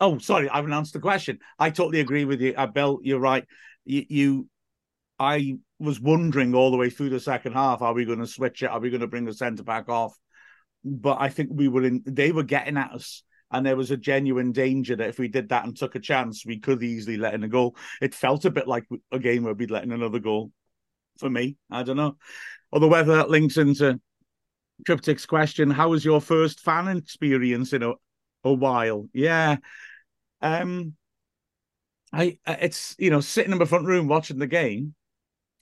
oh, 0.00 0.18
sorry. 0.18 0.50
I've 0.50 0.64
announced 0.64 0.94
the 0.94 0.98
question. 0.98 1.38
I 1.56 1.70
totally 1.70 2.00
agree 2.00 2.24
with 2.24 2.40
you, 2.40 2.54
uh, 2.56 2.66
Bill. 2.66 2.98
You're 3.00 3.20
right. 3.20 3.44
You, 3.84 4.06
you, 4.08 4.48
I 5.20 5.58
was 5.78 6.00
wondering 6.00 6.52
all 6.56 6.72
the 6.72 6.76
way 6.76 6.90
through 6.90 7.10
the 7.10 7.20
second 7.20 7.52
half: 7.52 7.80
Are 7.80 7.94
we 7.94 8.04
going 8.04 8.18
to 8.18 8.26
switch 8.26 8.64
it? 8.64 8.70
Are 8.70 8.80
we 8.80 8.90
going 8.90 9.02
to 9.02 9.06
bring 9.06 9.24
the 9.24 9.32
centre 9.32 9.62
back 9.62 9.88
off? 9.88 10.18
But 10.84 11.18
I 11.20 11.28
think 11.28 11.50
we 11.52 11.68
were 11.68 11.84
in. 11.84 12.02
They 12.06 12.32
were 12.32 12.42
getting 12.42 12.76
at 12.76 12.92
us 12.92 13.22
and 13.52 13.66
there 13.66 13.76
was 13.76 13.90
a 13.90 13.96
genuine 13.96 14.52
danger 14.52 14.96
that 14.96 15.08
if 15.08 15.18
we 15.18 15.28
did 15.28 15.48
that 15.48 15.64
and 15.64 15.76
took 15.76 15.94
a 15.94 16.00
chance, 16.00 16.46
we 16.46 16.58
could 16.58 16.82
easily 16.82 17.16
let 17.16 17.34
in 17.34 17.42
a 17.42 17.48
goal. 17.48 17.76
It 18.00 18.14
felt 18.14 18.44
a 18.44 18.50
bit 18.50 18.68
like 18.68 18.86
a 19.10 19.18
game 19.18 19.42
where 19.42 19.54
we'd 19.54 19.70
let 19.70 19.82
in 19.82 19.92
another 19.92 20.20
goal 20.20 20.52
for 21.18 21.28
me. 21.28 21.56
I 21.70 21.82
don't 21.82 21.96
know. 21.96 22.16
Although 22.72 22.88
whether 22.88 23.16
that 23.16 23.30
links 23.30 23.56
into 23.56 24.00
Cryptic's 24.86 25.26
question, 25.26 25.70
how 25.70 25.88
was 25.90 26.04
your 26.04 26.20
first 26.20 26.60
fan 26.60 26.88
experience 26.96 27.72
in 27.72 27.82
a, 27.82 27.92
a 28.44 28.52
while? 28.52 29.08
Yeah. 29.12 29.56
Um 30.40 30.94
I 32.12 32.38
it's 32.46 32.94
you 32.98 33.10
know, 33.10 33.20
sitting 33.20 33.52
in 33.52 33.58
the 33.58 33.66
front 33.66 33.86
room 33.86 34.06
watching 34.06 34.38
the 34.38 34.46
game. 34.46 34.94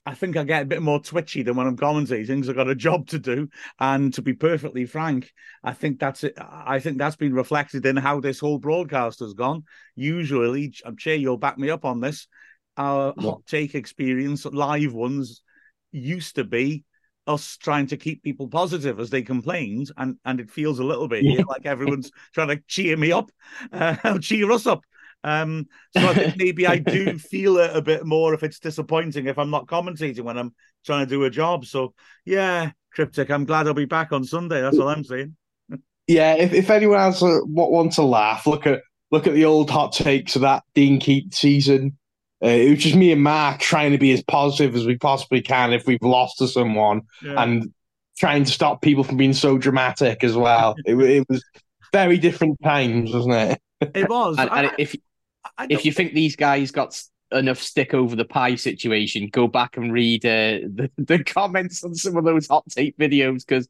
I 0.09 0.15
think 0.15 0.35
I 0.35 0.43
get 0.43 0.63
a 0.63 0.65
bit 0.65 0.81
more 0.81 0.99
twitchy 0.99 1.43
than 1.43 1.55
when 1.55 1.67
I'm 1.67 1.77
commentating 1.77 2.27
because 2.27 2.49
I've 2.49 2.55
got 2.55 2.67
a 2.67 2.73
job 2.73 3.05
to 3.09 3.19
do. 3.19 3.47
And 3.79 4.11
to 4.15 4.23
be 4.23 4.33
perfectly 4.33 4.87
frank, 4.87 5.31
I 5.63 5.73
think 5.73 5.99
that's 5.99 6.23
it. 6.23 6.33
I 6.39 6.79
think 6.79 6.97
that's 6.97 7.15
been 7.15 7.35
reflected 7.35 7.85
in 7.85 7.95
how 7.95 8.19
this 8.19 8.39
whole 8.39 8.57
broadcast 8.57 9.19
has 9.19 9.35
gone. 9.35 9.65
Usually, 9.95 10.73
I'm 10.83 10.97
sure 10.97 11.13
you'll 11.13 11.37
back 11.37 11.59
me 11.59 11.69
up 11.69 11.85
on 11.85 11.99
this. 11.99 12.27
Our 12.75 13.13
hot 13.19 13.45
take 13.45 13.75
experience, 13.75 14.45
live 14.45 14.93
ones, 14.93 15.43
used 15.91 16.37
to 16.37 16.43
be 16.43 16.85
us 17.27 17.57
trying 17.57 17.85
to 17.87 17.97
keep 17.97 18.23
people 18.23 18.47
positive 18.47 18.99
as 18.99 19.11
they 19.11 19.21
complained, 19.21 19.91
and 19.95 20.17
and 20.25 20.39
it 20.39 20.49
feels 20.49 20.79
a 20.79 20.83
little 20.83 21.07
bit 21.07 21.23
yeah. 21.23 21.43
like 21.47 21.67
everyone's 21.67 22.09
trying 22.33 22.47
to 22.47 22.59
cheer 22.67 22.97
me 22.97 23.11
up, 23.11 23.29
uh, 23.71 24.17
cheer 24.21 24.51
us 24.51 24.65
up. 24.65 24.81
Um, 25.23 25.67
so 25.95 26.07
I 26.07 26.13
think 26.13 26.37
maybe 26.37 26.65
I 26.65 26.77
do 26.77 27.17
feel 27.19 27.57
it 27.57 27.75
a 27.75 27.81
bit 27.81 28.05
more 28.05 28.33
if 28.33 28.43
it's 28.43 28.59
disappointing 28.59 29.27
if 29.27 29.37
I'm 29.37 29.49
not 29.49 29.67
commentating 29.67 30.21
when 30.21 30.37
I'm 30.37 30.53
trying 30.85 31.05
to 31.05 31.09
do 31.09 31.25
a 31.25 31.29
job. 31.29 31.65
So 31.65 31.93
yeah, 32.25 32.71
cryptic. 32.93 33.29
I'm 33.29 33.45
glad 33.45 33.67
I'll 33.67 33.73
be 33.73 33.85
back 33.85 34.11
on 34.11 34.23
Sunday. 34.23 34.61
That's 34.61 34.77
all 34.77 34.89
I'm 34.89 35.03
saying. 35.03 35.35
yeah, 36.07 36.35
if, 36.35 36.53
if 36.53 36.69
anyone 36.69 36.99
has 36.99 37.21
a, 37.21 37.41
wants 37.45 37.97
to 37.97 38.03
laugh, 38.03 38.47
look 38.47 38.65
at 38.65 38.81
look 39.11 39.27
at 39.27 39.33
the 39.33 39.45
old 39.45 39.69
hot 39.69 39.91
takes 39.91 40.35
of 40.35 40.43
that 40.43 40.63
Dean 40.73 40.99
Keates 40.99 41.37
season. 41.37 41.97
Uh, 42.41 42.47
it 42.47 42.69
was 42.69 42.79
just 42.83 42.95
me 42.95 43.11
and 43.11 43.21
Mark 43.21 43.59
trying 43.59 43.91
to 43.91 43.97
be 43.97 44.13
as 44.13 44.23
positive 44.23 44.73
as 44.75 44.85
we 44.85 44.97
possibly 44.97 45.41
can 45.41 45.73
if 45.73 45.85
we've 45.85 46.01
lost 46.01 46.37
to 46.37 46.47
someone, 46.47 47.01
yeah. 47.21 47.41
and 47.43 47.73
trying 48.17 48.45
to 48.45 48.51
stop 48.51 48.81
people 48.81 49.03
from 49.03 49.17
being 49.17 49.33
so 49.33 49.57
dramatic 49.57 50.23
as 50.23 50.35
well. 50.35 50.75
it, 50.85 50.95
it, 50.95 51.25
was 51.27 51.43
very 51.91 52.17
different 52.17 52.57
times, 52.63 53.13
wasn't 53.13 53.33
it? 53.33 53.61
It 53.93 54.09
was. 54.09 54.37
and, 54.37 54.49
and 54.51 54.71
if 54.77 54.95
if 55.69 55.85
you 55.85 55.91
think 55.91 56.13
these 56.13 56.35
guys 56.35 56.71
got 56.71 57.01
enough 57.31 57.59
stick 57.59 57.93
over 57.93 58.15
the 58.15 58.25
pie 58.25 58.55
situation, 58.55 59.29
go 59.31 59.47
back 59.47 59.77
and 59.77 59.91
read 59.93 60.25
uh, 60.25 60.29
the 60.73 60.91
the 60.97 61.23
comments 61.23 61.83
on 61.83 61.95
some 61.95 62.17
of 62.17 62.23
those 62.23 62.47
hot 62.47 62.63
take 62.69 62.97
videos 62.97 63.45
because 63.45 63.67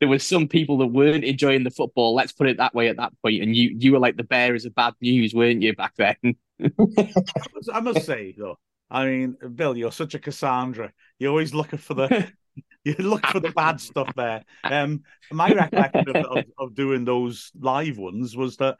there 0.00 0.08
were 0.08 0.18
some 0.18 0.48
people 0.48 0.78
that 0.78 0.88
weren't 0.88 1.24
enjoying 1.24 1.64
the 1.64 1.70
football. 1.70 2.14
Let's 2.14 2.32
put 2.32 2.48
it 2.48 2.56
that 2.56 2.74
way 2.74 2.88
at 2.88 2.96
that 2.96 3.12
point, 3.22 3.42
and 3.42 3.54
you 3.54 3.76
you 3.78 3.92
were 3.92 4.00
like 4.00 4.16
the 4.16 4.24
bearers 4.24 4.64
of 4.64 4.74
bad 4.74 4.94
news, 5.00 5.34
weren't 5.34 5.62
you 5.62 5.74
back 5.74 5.94
then? 5.96 6.16
I 7.72 7.80
must 7.80 8.06
say 8.06 8.34
though, 8.36 8.58
I 8.90 9.06
mean, 9.06 9.36
Bill, 9.54 9.76
you're 9.76 9.90
such 9.90 10.14
a 10.14 10.18
Cassandra. 10.18 10.92
You're 11.18 11.30
always 11.30 11.54
looking 11.54 11.78
for 11.78 11.94
the 11.94 12.30
you 12.84 12.94
look 12.98 13.26
for 13.26 13.40
the 13.40 13.50
bad 13.50 13.80
stuff 13.80 14.12
there. 14.14 14.44
Um, 14.64 15.02
my 15.30 15.50
recollection 15.50 16.08
of, 16.08 16.16
of, 16.16 16.44
of, 16.58 16.74
doing 16.74 17.04
those 17.04 17.50
live 17.58 17.96
ones 17.96 18.36
was 18.36 18.58
that 18.58 18.76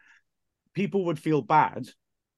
people 0.74 1.06
would 1.06 1.18
feel 1.18 1.40
bad, 1.40 1.88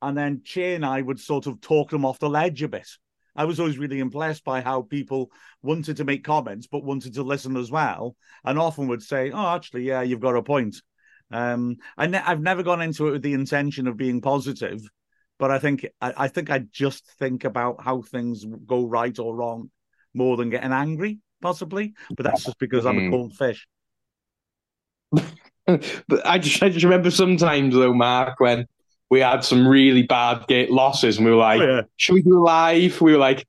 and 0.09 0.17
then 0.17 0.43
Chay 0.45 0.75
and 0.75 0.85
I 0.85 1.01
would 1.01 1.21
sort 1.21 1.47
of 1.47 1.61
talk 1.61 1.91
them 1.91 2.05
off 2.05 2.19
the 2.19 2.29
ledge 2.29 2.63
a 2.63 2.69
bit. 2.69 2.89
I 3.37 3.45
was 3.45 3.59
always 3.59 3.79
really 3.79 3.99
impressed 3.99 4.45
by 4.45 4.61
how 4.61 4.83
people 4.83 5.31
wanted 5.63 5.97
to 5.97 6.05
make 6.05 6.23
comments 6.23 6.69
but 6.69 6.85
wanted 6.85 7.15
to 7.15 7.23
listen 7.23 7.57
as 7.57 7.71
well, 7.71 8.17
and 8.45 8.59
often 8.59 8.89
would 8.89 9.03
say, 9.03 9.31
"Oh, 9.31 9.55
actually, 9.55 9.85
yeah, 9.85 10.03
you've 10.03 10.21
got 10.21 10.37
a 10.37 10.43
point." 10.43 10.77
Um, 11.31 11.77
I 11.97 12.07
ne- 12.07 12.19
I've 12.19 12.43
never 12.43 12.63
gone 12.63 12.83
into 12.83 13.09
it 13.09 13.13
with 13.13 13.23
the 13.23 13.33
intention 13.33 13.87
of 13.87 13.97
being 13.97 14.21
positive 14.21 14.83
but 15.39 15.51
I 15.51 15.59
think 15.59 15.87
I, 16.01 16.15
I 16.17 16.29
think 16.29 16.51
I 16.51 16.61
just 16.61 17.07
think 17.19 17.45
about 17.45 17.83
how 17.83 18.03
things 18.03 18.45
go 18.67 18.87
right 18.87 19.19
or 19.19 19.35
wrong 19.35 19.71
more 20.15 20.37
than 20.37 20.51
getting 20.51 20.73
angry, 20.73 21.19
possibly. 21.43 21.95
But 22.17 22.25
that's 22.25 22.45
just 22.45 22.59
because 22.59 22.87
I'm 22.87 22.99
a 22.99 23.03
mm. 23.03 23.11
cold 23.11 23.35
fish. 23.35 23.67
but 25.67 26.27
I 26.27 26.39
just 26.39 26.63
I 26.63 26.69
just 26.69 26.85
remember 26.85 27.11
sometimes 27.11 27.75
though, 27.75 27.95
Mark, 27.95 28.39
when 28.39 28.67
we 29.15 29.21
had 29.21 29.45
some 29.45 29.67
really 29.67 30.03
bad 30.03 30.45
gate 30.49 30.73
losses, 30.73 31.19
and 31.19 31.25
we 31.25 31.31
were 31.31 31.39
like, 31.39 31.61
Oh, 31.61 31.77
yeah. 31.77 31.83
"Should 31.99 32.15
we 32.15 32.23
do 32.23 32.45
live?" 32.45 33.01
We 33.01 33.13
were 33.13 33.19
like, 33.19 33.47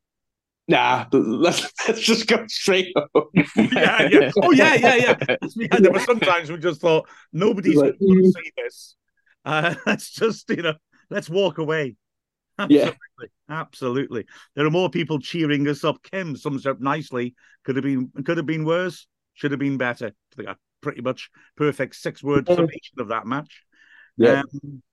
"Nah, 0.68 1.08
let's 1.12 1.74
let's 1.88 2.02
just 2.02 2.28
go 2.28 2.46
straight 2.48 2.94
home." 2.96 3.30
yeah, 3.56 4.08
yeah. 4.12 4.32
Oh, 4.44 4.52
yeah, 4.52 4.76
yeah, 4.76 4.96
yeah. 4.96 5.36
yeah. 5.56 5.80
There 5.80 5.92
were 5.92 6.00
sometimes 6.02 6.52
we 6.52 6.60
just 6.60 6.82
thought 6.82 7.10
nobody's 7.34 7.78
Like, 7.78 7.98
going 7.98 8.22
to 8.22 8.30
mm. 8.30 8.44
see 8.44 8.52
this. 8.56 8.96
Uh, 9.44 9.74
let's 9.88 10.12
just, 10.12 10.48
you 10.52 10.62
know, 10.62 10.76
let's 11.10 11.32
walk 11.32 11.58
away. 11.58 11.96
Yeah. 12.70 12.92
Absolutely, 12.92 13.30
absolutely. 13.50 14.26
There 14.56 14.68
are 14.68 14.72
more 14.72 14.92
people 14.92 15.20
cheering 15.20 15.68
us 15.68 15.84
up. 15.84 15.98
Kim 16.04 16.38
sums 16.38 16.68
up 16.68 16.80
nicely. 16.80 17.34
Could 17.64 17.76
have 17.76 17.84
been, 17.84 18.12
could 18.24 18.38
have 18.38 18.46
been 18.46 18.66
worse. 18.66 19.08
Should 19.34 19.50
have 19.50 19.60
been 19.60 19.78
better. 19.78 20.08
I 20.08 20.36
think 20.36 20.50
a 20.50 20.58
pretty 20.82 21.02
much 21.02 21.32
perfect 21.58 21.96
six-word 21.96 22.48
summation 22.48 23.00
of 23.00 23.08
that 23.08 23.26
match. 23.26 23.64
Yeah. 24.16 24.44
Um. 24.64 24.84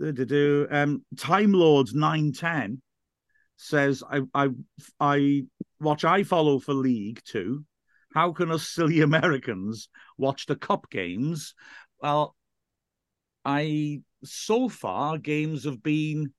Um, 0.00 1.04
Time 1.16 1.52
Lords 1.52 1.94
nine 1.94 2.32
ten 2.32 2.80
says, 3.56 4.02
"I 4.08 4.22
I 4.34 4.48
I 4.98 5.44
watch 5.80 6.02
iFollow 6.02 6.62
for 6.62 6.74
League 6.74 7.20
Two. 7.24 7.64
How 8.14 8.32
can 8.32 8.50
us 8.50 8.66
silly 8.68 9.00
Americans 9.02 9.88
watch 10.16 10.46
the 10.46 10.56
Cup 10.56 10.90
games? 10.90 11.54
Well, 12.02 12.34
I 13.44 14.02
so 14.24 14.68
far 14.68 15.18
games 15.18 15.64
have 15.64 15.82
been 15.82 16.32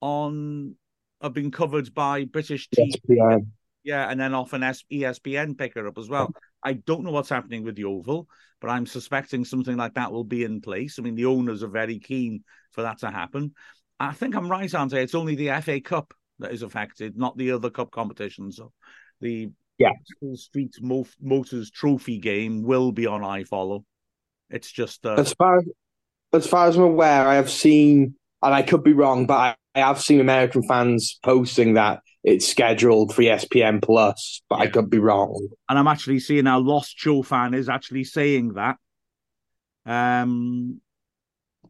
on 0.00 0.74
have 1.22 1.34
been 1.34 1.50
covered 1.50 1.92
by 1.94 2.24
British 2.24 2.68
TV 2.70 2.94
Yeah. 3.08 3.38
yeah, 3.82 4.10
and 4.10 4.18
then 4.18 4.34
often 4.34 4.62
S- 4.62 4.84
ESPN 4.90 5.56
pick 5.56 5.74
her 5.74 5.86
up 5.86 5.98
as 5.98 6.08
well. 6.08 6.32
I 6.62 6.74
don't 6.74 7.04
know 7.04 7.10
what's 7.10 7.28
happening 7.28 7.64
with 7.64 7.76
the 7.76 7.84
Oval, 7.84 8.28
but 8.60 8.68
I'm 8.70 8.86
suspecting 8.86 9.44
something 9.44 9.76
like 9.76 9.94
that 9.94 10.12
will 10.12 10.24
be 10.24 10.44
in 10.44 10.60
place. 10.60 10.98
I 10.98 11.02
mean, 11.02 11.14
the 11.14 11.26
owners 11.26 11.62
are 11.62 11.68
very 11.68 11.98
keen 11.98 12.44
for 12.72 12.82
that 12.82 12.98
to 12.98 13.10
happen. 13.10 13.54
I 13.98 14.12
think 14.12 14.34
I'm 14.34 14.50
right, 14.50 14.72
aren't 14.74 14.94
I? 14.94 14.98
It's 14.98 15.14
only 15.14 15.34
the 15.34 15.50
FA 15.60 15.80
Cup 15.80 16.14
that 16.38 16.52
is 16.52 16.62
affected, 16.62 17.16
not 17.18 17.36
the 17.36 17.52
other 17.52 17.70
cup 17.70 17.90
competitions. 17.90 18.56
So 18.56 18.72
the 19.20 19.50
Yeah. 19.78 19.92
Street 20.34 20.74
Mo- 20.80 21.06
Motors 21.20 21.70
Trophy 21.70 22.18
game 22.18 22.62
will 22.62 22.92
be 22.92 23.06
on 23.06 23.20
iFollow. 23.22 23.84
It's 24.48 24.70
just 24.70 25.04
uh, 25.06 25.14
As 25.14 25.32
far 25.34 25.62
as 26.32 26.46
far 26.46 26.66
as 26.68 26.76
I'm 26.76 26.82
aware, 26.82 27.26
I 27.26 27.34
have 27.34 27.50
seen, 27.50 28.14
and 28.42 28.54
I 28.54 28.62
could 28.62 28.82
be 28.84 28.92
wrong, 28.92 29.26
but 29.26 29.56
I, 29.74 29.82
I 29.82 29.86
have 29.86 30.00
seen 30.00 30.20
American 30.20 30.62
fans 30.62 31.18
posting 31.22 31.74
that 31.74 32.00
it's 32.22 32.46
scheduled 32.48 33.14
for 33.14 33.22
ESPN 33.22 33.82
Plus, 33.82 34.42
but 34.50 34.60
I 34.60 34.66
could 34.66 34.90
be 34.90 34.98
wrong. 34.98 35.48
and 35.68 35.78
I'm 35.78 35.86
actually 35.86 36.20
seeing 36.20 36.46
our 36.46 36.60
Lost 36.60 36.98
Show 36.98 37.22
fan 37.22 37.54
is 37.54 37.68
actually 37.68 38.04
saying 38.04 38.54
that. 38.54 38.76
Um, 39.86 40.80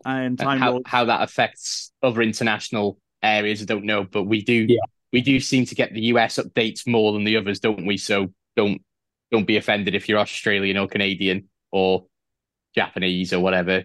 and 0.05 0.39
time 0.39 0.59
how, 0.59 0.71
Lords- 0.73 0.85
how 0.91 1.05
that 1.05 1.23
affects 1.23 1.93
other 2.03 2.23
international 2.23 2.99
areas, 3.23 3.63
I 3.63 3.67
don't 3.67 3.85
know, 3.85 4.05
but 4.05 4.25
we 4.25 4.43
do 4.43 4.67
Yeah. 4.69 4.79
we 5.13 5.21
do 5.21 5.39
seem 5.41 5.67
to 5.67 5.75
get 5.75 5.93
the 5.93 6.01
US 6.15 6.37
updates 6.39 6.87
more 6.87 7.13
than 7.13 7.25
the 7.25 7.37
others, 7.37 7.61
don't 7.61 7.87
we? 7.87 7.97
So 7.97 8.33
don't 8.57 8.83
don't 9.31 9.47
be 9.47 9.57
offended 9.57 9.95
if 9.95 10.09
you're 10.09 10.19
Australian 10.19 10.77
or 10.77 10.89
Canadian 10.89 11.49
or 11.71 12.07
Japanese 12.75 13.33
or 13.33 13.41
whatever. 13.41 13.85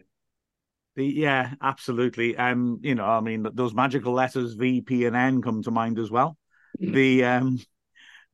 The, 0.95 1.05
yeah, 1.05 1.53
absolutely. 1.61 2.37
Um, 2.37 2.79
you 2.81 2.95
know, 2.95 3.05
I 3.05 3.19
mean, 3.19 3.47
those 3.53 3.73
magical 3.73 4.13
letters 4.13 4.53
V, 4.53 4.81
P, 4.81 5.05
and 5.05 5.15
N 5.15 5.41
come 5.41 5.61
to 5.63 5.71
mind 5.71 5.99
as 5.99 6.09
well. 6.09 6.37
The 6.79 7.23
um, 7.23 7.59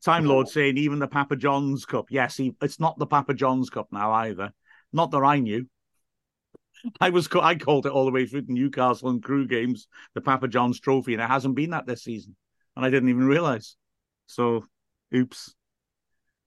Time 0.04 0.26
Lord 0.26 0.48
saying 0.50 0.78
even 0.78 1.00
the 1.00 1.08
Papa 1.08 1.36
John's 1.36 1.86
Cup. 1.86 2.08
Yes, 2.10 2.38
he, 2.38 2.56
it's 2.62 2.80
not 2.80 2.98
the 3.00 3.08
Papa 3.08 3.34
John's 3.34 3.70
Cup 3.70 3.88
now 3.92 4.12
either. 4.12 4.52
Not 4.94 5.12
that 5.12 5.24
I 5.24 5.40
knew. 5.40 5.68
I 7.00 7.10
was 7.10 7.28
I 7.40 7.56
called 7.56 7.86
it 7.86 7.92
all 7.92 8.06
the 8.06 8.12
way 8.12 8.26
through 8.26 8.44
the 8.44 8.54
Newcastle 8.54 9.10
and 9.10 9.24
Crewe 9.24 9.48
games, 9.48 9.88
the 10.16 10.22
Papa 10.22 10.48
John's 10.48 10.80
Trophy, 10.80 11.14
and 11.14 11.22
it 11.22 11.28
hasn't 11.28 11.56
been 11.56 11.72
that 11.72 11.86
this 11.86 12.04
season, 12.04 12.36
and 12.76 12.84
I 12.86 12.90
didn't 12.90 13.10
even 13.10 13.28
realize. 13.28 13.76
So, 14.26 14.66
oops. 15.14 15.54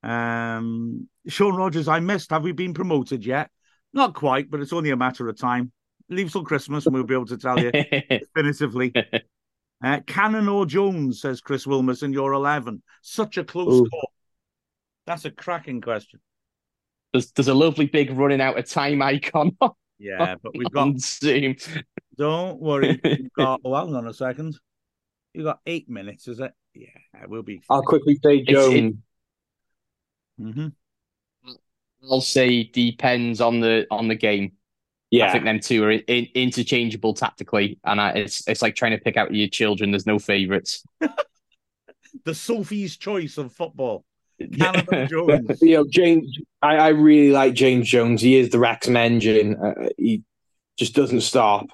Um, 0.03 1.09
Sean 1.29 1.57
Rogers, 1.57 1.89
I 1.89 2.01
missed. 2.01 2.31
Have 2.31 2.43
we 2.43 2.53
been 2.53 2.75
promoted 2.75 3.25
yet? 3.25 3.51
Not 3.93 4.15
quite, 4.15 4.51
but 4.51 4.61
it's 4.61 4.73
only 4.73 4.91
a 4.91 4.97
matter 4.97 5.29
of 5.29 5.39
time. 5.39 5.73
Leave 6.09 6.31
till 6.33 6.45
Christmas, 6.45 6.87
and 6.87 6.95
we'll 6.95 7.05
be 7.05 7.15
able 7.15 7.27
to 7.27 7.39
tell 7.39 7.59
you 7.59 7.71
definitively. 8.11 8.93
Uh, 9.83 10.01
Cannon 10.07 10.49
or 10.49 10.65
Jones, 10.65 11.21
says 11.21 11.43
Chris 11.43 11.67
Wilmerson, 11.67 12.11
you're 12.15 12.33
11. 12.33 12.83
Such 13.03 13.37
a 13.37 13.45
close 13.45 13.81
Ooh. 13.81 13.87
call. 13.91 14.13
That's 15.05 15.27
a 15.27 15.31
cracking 15.31 15.83
question. 15.83 16.21
there's 17.13 17.33
there's 17.33 17.49
a 17.49 17.55
lovely 17.55 17.85
big 17.87 18.11
running 18.13 18.41
out 18.41 18.57
of 18.57 18.67
time 18.67 19.03
icon 19.03 19.55
Yeah, 19.99 20.37
but 20.43 20.57
we've 20.57 20.71
got, 20.71 20.81
on 20.83 20.99
Zoom. 20.99 21.57
don't 22.17 22.61
worry, 22.61 22.99
we've 23.05 23.33
got, 23.37 23.61
oh, 23.65 23.75
hang 23.75 23.95
on 23.95 24.07
a 24.07 24.15
second. 24.15 24.59
You've 25.35 25.45
got 25.45 25.59
eight 25.67 25.91
minutes, 25.91 26.29
is 26.29 26.41
it? 26.41 26.53
Yeah, 26.73 27.27
we'll 27.27 27.43
be. 27.43 27.61
I'll 27.69 27.83
quickly 27.83 28.19
say 28.25 28.37
It's- 28.39 28.55
Jones. 28.55 28.95
hmm 30.39 30.69
I'll 32.11 32.21
say 32.23 32.63
depends 32.65 33.43
on 33.43 33.61
the 33.61 33.87
on 33.91 34.09
the 34.09 34.15
game. 34.15 34.53
Yeah, 35.19 35.29
I 35.29 35.33
think 35.33 35.45
them 35.45 35.61
two 35.61 35.85
are 35.85 35.93
in, 35.93 36.29
interchangeable 36.35 37.15
tactically, 37.15 37.79
and 37.85 38.01
I, 38.01 38.11
it's 38.11 38.47
it's 38.49 38.63
like 38.63 38.75
trying 38.75 38.93
to 38.93 38.99
pick 38.99 39.17
out 39.17 39.35
your 39.35 39.49
children. 39.49 39.91
There's 39.91 40.07
no 40.07 40.19
favourites. 40.19 40.85
The 42.25 42.35
Sophie's 42.35 42.97
choice 42.97 43.39
of 43.39 43.53
football. 43.53 44.05
Cannon 44.57 45.09
Jones. 45.09 45.61
you 45.61 45.77
know 45.77 45.87
James. 45.89 46.39
I, 46.63 46.77
I 46.77 46.89
really 46.89 47.33
like 47.33 47.55
James 47.55 47.89
Jones. 47.89 48.23
He 48.23 48.37
is 48.37 48.51
the 48.51 48.59
Wrexham 48.59 48.97
engine. 48.97 49.57
Uh, 49.57 49.89
he 49.99 50.23
just 50.79 50.95
doesn't 50.95 51.23
stop. 51.23 51.67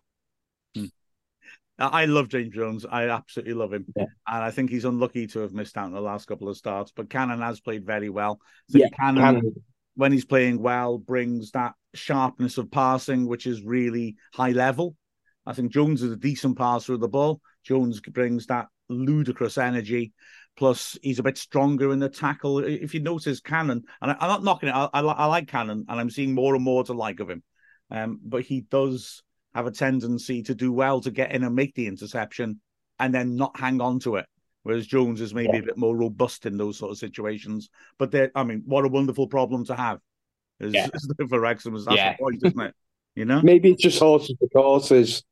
I 0.77 2.03
I 2.03 2.05
love 2.07 2.29
James 2.29 2.55
Jones. 2.55 2.87
I 2.91 3.09
absolutely 3.09 3.55
love 3.55 3.73
him. 3.73 3.87
Yeah. 3.97 4.05
And 4.27 4.43
I 4.43 4.51
think 4.51 4.71
he's 4.71 4.85
unlucky 4.85 5.27
to 5.29 5.41
have 5.41 5.53
missed 5.53 5.77
out 5.77 5.87
on 5.87 5.93
the 5.93 6.01
last 6.01 6.27
couple 6.27 6.49
of 6.49 6.57
starts. 6.57 6.93
But 6.95 7.11
Cannon 7.11 7.41
has 7.41 7.61
played 7.61 7.85
very 7.85 8.09
well. 8.09 8.41
I 8.69 8.73
think 8.73 8.85
Yeah, 8.85 8.97
Cannon, 8.99 9.23
Cannon. 9.23 9.55
When 10.01 10.13
he's 10.13 10.25
playing 10.25 10.63
well, 10.63 10.97
brings 10.97 11.51
that 11.51 11.75
sharpness 11.95 12.57
of 12.57 12.71
passing, 12.71 13.29
which 13.29 13.47
is 13.47 13.63
really 13.63 14.17
high 14.33 14.53
level. 14.53 14.97
I 15.45 15.53
think 15.53 15.73
Jones 15.73 16.03
is 16.03 16.11
a 16.11 16.17
decent 16.17 16.57
passer 16.57 16.95
of 16.95 17.01
the 17.01 17.09
ball. 17.09 17.43
Jones 17.65 18.01
brings 18.01 18.47
that 18.47 18.69
ludicrous 18.89 19.59
energy. 19.59 20.15
Plus, 20.57 20.97
he's 21.03 21.19
a 21.19 21.23
bit 21.23 21.37
stronger 21.37 21.93
in 21.93 21.99
the 21.99 22.09
tackle. 22.09 22.61
If 22.61 22.95
you 22.95 23.01
notice, 23.01 23.41
Cannon, 23.41 23.83
and 24.01 24.13
I, 24.13 24.17
I'm 24.21 24.29
not 24.29 24.43
knocking 24.43 24.71
it, 24.71 24.75
I, 24.75 24.89
I, 24.95 25.01
I 25.01 25.27
like 25.27 25.49
Cannon, 25.49 25.85
and 25.87 26.01
I'm 26.01 26.09
seeing 26.09 26.35
more 26.35 26.55
and 26.55 26.65
more 26.65 26.83
to 26.85 26.95
like 26.95 27.21
of 27.21 27.29
him. 27.29 27.43
Um, 27.91 28.21
but 28.25 28.43
he 28.43 28.63
does 28.63 29.23
have 29.55 29.67
a 29.67 29.71
tendency 29.71 30.43
to 30.45 30.55
do 30.55 30.73
well 30.73 31.03
to 31.03 31.11
get 31.11 31.33
in 31.33 31.45
and 31.45 31.55
make 31.55 31.75
the 31.75 31.89
interception 31.89 32.61
and 32.99 33.13
then 33.13 33.37
not 33.37 33.61
hang 33.61 33.83
on 33.83 33.99
to 34.01 34.17
it. 34.17 34.25
Whereas 34.63 34.87
Jones 34.87 35.21
is 35.21 35.35
maybe 35.35 35.59
a 35.59 35.63
bit 35.63 35.79
more 35.79 35.97
robust 35.97 36.45
in 36.45 36.59
those 36.59 36.77
sort 36.79 36.91
of 36.91 36.99
situations. 36.99 37.71
But 37.99 38.11
they 38.11 38.29
I 38.35 38.45
mean, 38.45 38.63
what 38.67 38.85
a 38.85 38.89
wonderful 38.89 39.27
problem 39.27 39.65
to 39.67 39.75
have. 39.75 40.01
Is, 40.61 40.75
Yeah. 40.75 40.89
is 40.93 41.11
for 41.29 41.41
Wrexham, 41.41 41.75
that's 41.75 41.97
Yeah. 41.97 42.13
the 42.13 42.19
point, 42.19 42.41
isn't 42.45 42.61
it? 42.61 42.75
You 43.17 43.25
know? 43.25 43.41
Maybe 43.43 43.71
it's 43.73 43.83
just 43.83 43.99
horses 43.99 44.37
for 44.39 44.49
courses, 44.49 45.23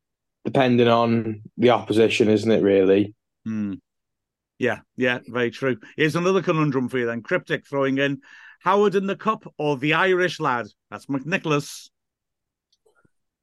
depending 0.44 0.88
on 0.88 1.42
the 1.58 1.70
opposition, 1.70 2.28
isn't 2.28 2.50
it? 2.50 2.62
Really. 2.62 3.14
Hmm. 3.44 3.74
Yeah, 4.58 4.80
yeah, 4.96 5.20
very 5.28 5.50
true. 5.52 5.76
Here's 5.96 6.16
another 6.16 6.42
conundrum 6.42 6.88
for 6.88 6.98
you 6.98 7.06
then. 7.06 7.22
Cryptic 7.22 7.66
throwing 7.66 7.98
in 7.98 8.22
Howard 8.60 8.96
in 8.96 9.06
the 9.06 9.14
cup 9.14 9.44
or 9.58 9.76
the 9.76 9.94
Irish 9.94 10.40
lad? 10.40 10.66
That's 10.90 11.06
McNicholas. 11.06 11.90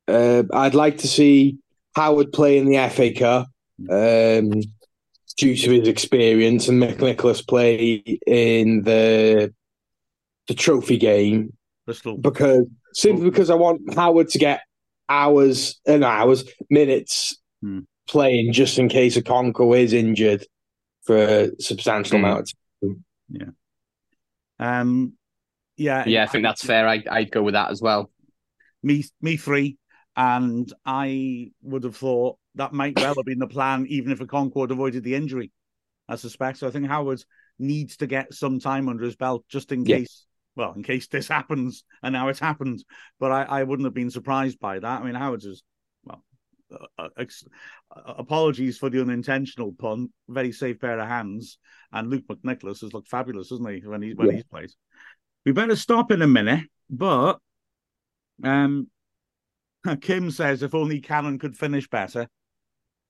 Uh, 0.07 0.43
I'd 0.51 0.75
like 0.75 0.97
to 0.99 1.07
see 1.07 1.57
Howard 1.95 2.31
play 2.33 2.57
in 2.57 2.65
the 2.65 2.77
FA 2.89 3.13
Cup 3.13 3.47
um, 3.89 4.51
due 5.37 5.55
to 5.55 5.71
his 5.71 5.87
experience, 5.87 6.67
and 6.67 6.81
McNicholas 6.81 7.45
play 7.47 7.95
in 8.27 8.83
the 8.83 9.53
the 10.47 10.53
trophy 10.53 10.97
game 10.97 11.53
Bristol. 11.85 12.17
because 12.17 12.67
simply 12.93 13.29
because 13.29 13.49
I 13.49 13.55
want 13.55 13.93
Howard 13.95 14.29
to 14.29 14.37
get 14.37 14.61
hours 15.09 15.79
and 15.85 16.03
hours, 16.03 16.45
minutes 16.69 17.39
Hmm. 17.61 17.79
playing 18.07 18.53
just 18.53 18.77
in 18.77 18.89
case 18.89 19.17
a 19.17 19.23
Okonkwo 19.23 19.77
is 19.77 19.93
injured 19.93 20.45
for 21.03 21.17
a 21.17 21.49
substantial 21.59 22.19
Hmm. 22.19 22.25
amount. 22.25 22.53
Of 22.83 22.97
Um 24.59 25.13
yeah, 25.77 26.05
Yeah, 26.07 26.23
I 26.23 26.27
think 26.27 26.43
that's 26.43 26.63
fair. 26.63 26.87
I 26.87 27.03
I'd 27.09 27.31
go 27.31 27.43
with 27.43 27.53
that 27.53 27.71
as 27.71 27.81
well. 27.81 28.09
me 28.83 29.03
me 29.21 29.37
three. 29.37 29.77
And 30.15 30.71
I 30.85 31.51
would 31.61 31.83
have 31.83 31.97
thought 31.97 32.37
that 32.55 32.73
might 32.73 32.95
well 32.99 33.15
have 33.15 33.25
been 33.25 33.39
the 33.39 33.47
plan, 33.47 33.85
even 33.87 34.11
if 34.11 34.19
Okonkwo 34.19 34.69
avoided 34.69 35.03
the 35.03 35.15
injury. 35.15 35.51
I 36.07 36.15
suspect. 36.15 36.59
So 36.59 36.67
I 36.67 36.71
think 36.71 36.87
Howard 36.87 37.23
needs 37.57 37.97
to 37.97 38.07
get 38.07 38.33
some 38.33 38.59
time 38.59 38.89
under 38.89 39.03
his 39.03 39.15
belt 39.15 39.43
just 39.49 39.71
in 39.71 39.85
Yeah. 39.85 39.97
case. 39.97 40.25
Well, 40.55 40.73
in 40.73 40.83
case 40.83 41.07
this 41.07 41.27
happens, 41.37 41.83
and 42.03 42.13
now 42.13 42.27
it's 42.29 42.39
happened. 42.39 42.83
But 43.19 43.31
I, 43.31 43.43
I 43.43 43.63
wouldn't 43.63 43.85
have 43.85 43.93
been 43.93 44.11
surprised 44.11 44.59
by 44.59 44.79
that. 44.79 45.01
I 45.01 45.03
mean, 45.03 45.15
Howard's 45.15 45.45
is 45.45 45.63
well. 46.03 46.23
Uh, 46.71 46.85
uh, 46.97 47.09
ex- 47.17 47.43
uh, 47.95 48.13
apologies 48.17 48.77
for 48.77 48.89
the 48.89 49.01
unintentional 49.01 49.73
pun. 49.77 50.09
Very 50.29 50.51
safe 50.51 50.79
pair 50.79 50.97
of 50.99 51.07
hands, 51.07 51.57
and 51.91 52.09
Luke 52.09 52.23
McNicholas 52.27 52.81
has 52.81 52.93
looked 52.93 53.09
fabulous, 53.09 53.49
hasn't 53.49 53.69
he? 53.69 53.85
When 53.85 54.01
he 54.01 54.13
when 54.13 54.27
Yeah. 54.27 54.33
he's 54.35 54.43
played. 54.45 54.71
We 55.45 55.51
better 55.51 55.75
stop 55.75 56.11
in 56.11 56.21
a 56.23 56.27
minute, 56.27 56.63
but 56.89 57.39
um, 58.43 58.87
Kim 60.01 60.31
says 60.31 60.63
if 60.63 60.73
only 60.73 61.01
Cannon 61.01 61.37
could 61.39 61.55
finish 61.57 61.87
better. 61.87 62.27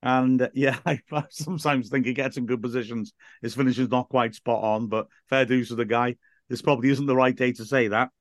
And 0.06 0.40
uh, 0.44 0.50
yeah, 0.54 0.78
I, 0.86 1.02
sometimes 1.30 1.90
think 1.90 2.06
he 2.06 2.14
gets 2.14 2.38
in 2.38 2.46
good 2.46 2.62
positions. 2.62 3.14
His 3.42 3.56
finish 3.56 3.78
is 3.78 3.90
not 3.90 4.08
quite 4.08 4.36
spot 4.36 4.64
on, 4.64 4.88
but 4.88 5.08
fair 5.30 5.44
dues 5.46 5.70
to 5.70 5.76
the 5.76 5.84
guy. 5.84 6.16
This 6.48 6.62
probably 6.62 6.92
isn't 6.92 7.08
the 7.08 7.16
right 7.16 7.36
day 7.36 7.52
to 7.54 7.66
say 7.66 7.90
that. 7.90 8.12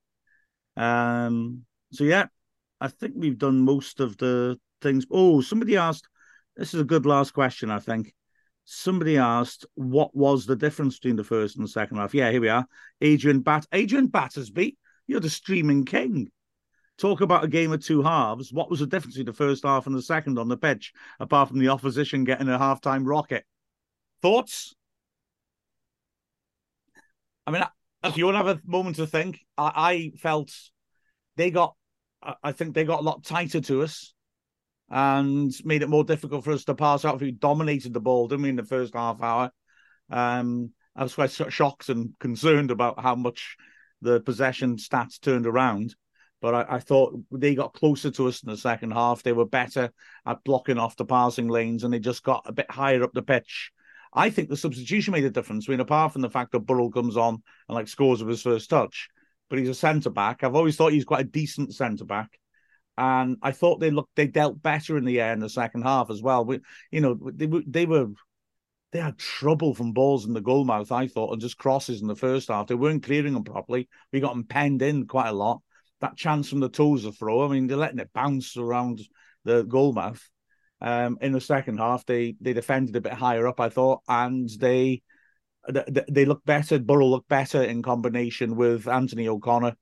Um, 0.77 1.65
so 1.93 2.03
yeah, 2.03 2.27
I 2.81 2.89
think 2.89 3.13
we've 3.15 3.39
done 3.39 3.61
most 3.61 4.01
of 4.01 4.17
the 4.17 4.59
things. 4.81 5.07
Oh, 5.11 5.43
somebody 5.43 5.77
asked. 5.77 6.09
This 6.57 6.73
is 6.73 6.81
a 6.81 6.85
good 6.85 7.05
last 7.05 7.33
question, 7.35 7.71
I 7.71 7.81
think. 7.81 8.15
Somebody 8.65 9.19
asked, 9.19 9.67
what 9.75 10.17
was 10.17 10.47
the 10.47 10.57
difference 10.57 10.99
between 10.99 11.17
the 11.17 11.25
first 11.25 11.57
and 11.57 11.65
the 11.65 11.71
second 11.71 11.99
half? 11.99 12.15
Yeah, 12.15 12.31
here 12.31 12.41
we 12.41 12.49
are. 12.49 12.65
Adrian 13.03 13.41
Bat, 13.41 13.67
Adrian 13.73 14.07
Battersby, 14.07 14.79
you're 15.07 15.21
the 15.21 15.29
streaming 15.29 15.85
king. 15.85 16.31
Talk 16.97 17.21
about 17.21 17.45
a 17.45 17.49
game 17.49 17.73
of 17.73 17.85
two 17.85 18.03
halves. 18.03 18.53
What 18.53 18.71
was 18.71 18.81
the 18.81 18.87
difference 18.87 19.15
between 19.15 19.27
the 19.27 19.33
first 19.33 19.65
half 19.65 19.87
and 19.87 19.97
the 19.97 20.03
second 20.03 20.39
on 20.39 20.49
the 20.49 20.57
pitch, 20.57 20.93
apart 21.19 21.49
from 21.49 21.59
the 21.59 21.69
opposition 21.69 22.25
getting 22.25 22.49
a 22.49 22.59
halftime 22.59 23.03
rocket? 23.05 23.45
Thoughts? 24.23 24.75
I 27.47 27.51
mean, 27.51 27.65
if 28.05 28.17
you 28.17 28.27
want 28.27 28.37
to 28.37 28.45
have 28.45 28.59
a 28.59 28.61
moment 28.65 28.97
to 28.97 29.07
think, 29.07 29.41
I, 29.59 29.73
I 29.75 30.19
felt 30.19 30.53
they 31.37 31.51
got, 31.51 31.75
I 32.43 32.53
think 32.53 32.75
they 32.75 32.85
got 32.85 33.01
a 33.01 33.05
lot 33.05 33.25
tighter 33.25 33.61
to 33.61 33.83
us 33.83 34.15
and 34.89 35.53
made 35.65 35.83
it 35.83 35.89
more 35.89 36.05
difficult 36.05 36.45
for 36.45 36.53
us 36.53 36.65
to 36.65 36.75
pass 36.75 37.05
out. 37.05 37.21
We 37.21 37.33
dominated 37.33 37.93
the 37.93 38.01
ball, 38.01 38.29
didn't 38.29 38.43
we, 38.43 38.51
in 38.51 38.57
the 38.57 38.63
first 38.63 38.95
half 38.95 39.21
hour? 39.21 39.51
Um, 40.11 40.71
I 40.95 41.03
was 41.03 41.15
quite 41.15 41.33
shocked 41.33 41.89
and 41.89 42.15
concerned 42.21 42.71
about 42.71 43.01
how 43.01 43.15
much 43.17 43.57
the 44.01 44.21
possession 44.21 44.77
stats 44.77 45.21
turned 45.21 45.47
around. 45.47 45.97
But 46.41 46.55
I, 46.55 46.77
I, 46.77 46.79
thought 46.79 47.19
they 47.31 47.55
got 47.55 47.73
closer 47.73 48.11
to 48.11 48.29
us 48.29 48.43
in 48.43 48.51
the 48.51 48.57
second 48.57 48.91
half. 48.91 49.23
They 49.23 49.33
were 49.33 49.47
better 49.47 49.91
at 50.27 50.45
blocking 50.45 50.79
off 50.79 50.97
the 50.97 51.05
passing 51.05 51.49
lanes, 51.49 51.85
and 51.85 51.93
they 51.93 51.99
just 51.99 52.23
got 52.23 52.45
a 52.47 52.53
bit 52.53 52.71
higher 52.71 53.03
up 53.03 53.13
the 53.15 53.23
pitch. 53.23 53.73
I 54.13 54.31
think 54.31 54.49
the 54.49 54.57
substitution 54.57 55.13
made 55.13 55.25
a 55.25 55.31
difference. 55.31 55.69
I 55.69 55.73
mean, 55.73 55.81
apart 55.81 56.13
from 56.13 56.23
the 56.23 56.31
fact 56.31 56.53
that 56.53 56.61
Burrell 56.61 56.91
comes 56.91 57.17
on 57.17 57.43
and 57.69 57.75
like 57.75 57.89
scores 57.89 58.21
with 58.21 58.29
his 58.31 58.43
first 58.43 58.71
touch, 58.71 59.09
but 59.49 59.59
he's 59.59 59.69
a 59.69 59.75
centre 59.75 60.11
back. 60.11 60.45
I've 60.45 60.55
always 60.55 60.77
thought 60.77 60.93
he's 60.93 61.05
quite 61.05 61.25
a 61.25 61.29
decent 61.29 61.75
centre 61.75 62.05
back, 62.05 62.39
and 62.97 63.39
I 63.43 63.53
thought 63.53 63.81
they 63.81 63.91
looked 63.91 64.15
they 64.15 64.27
dealt 64.27 64.63
better 64.63 64.97
in 64.97 65.05
the 65.05 65.21
air 65.21 65.33
in 65.33 65.41
the 65.41 65.49
second 65.49 65.83
half 65.83 66.11
as 66.11 66.23
well. 66.23 66.45
We, 66.45 66.61
you 66.91 67.01
know, 67.01 67.19
they 67.35 67.49
they 67.67 67.87
were 67.87 68.09
they 68.93 69.01
had 69.01 69.19
trouble 69.19 69.75
from 69.75 69.93
balls 69.93 70.27
in 70.27 70.35
the 70.35 70.41
goal 70.41 70.65
mouth. 70.65 70.93
I 70.93 71.09
thought, 71.09 71.33
and 71.33 71.41
just 71.41 71.59
crosses 71.59 72.01
in 72.01 72.07
the 72.07 72.15
first 72.15 72.49
half. 72.49 72.69
They 72.69 72.77
weren't 72.77 73.03
clearing 73.03 73.35
them 73.35 73.45
properly. 73.45 73.89
We 74.13 74.21
got 74.21 74.35
them 74.35 74.45
penned 74.45 74.83
in 74.83 75.07
quite 75.07 75.29
a 75.29 75.33
lot 75.33 75.61
that 76.05 76.17
chance 76.17 76.49
from 76.49 76.61
the 76.61 76.69
of 77.05 77.17
throw. 77.17 77.45
I 77.45 77.49
mean, 77.49 77.67
they're 77.67 77.77
letting 77.77 77.99
it 77.99 78.11
bounce 78.15 78.57
around 78.57 79.01
the 79.45 79.63
goal 79.63 79.93
mouth. 79.93 80.23
Um, 80.81 81.19
in 81.21 81.33
the 81.33 81.41
second 81.41 81.79
half, 81.79 82.05
they 82.05 82.37
they 82.41 82.53
defended 82.53 82.95
a 82.97 83.01
bit 83.01 83.13
higher 83.13 83.47
up, 83.47 83.59
I 83.61 83.71
thought, 83.71 84.03
and 84.07 84.49
they 84.59 85.03
they, 85.69 86.05
they 86.11 86.25
look 86.25 86.45
better. 86.45 86.79
Burrell 86.79 87.11
looked 87.11 87.29
better 87.29 87.63
in 87.63 87.83
combination 87.83 88.57
with 88.57 88.87
Anthony 88.87 89.29
O'Connor 89.29 89.77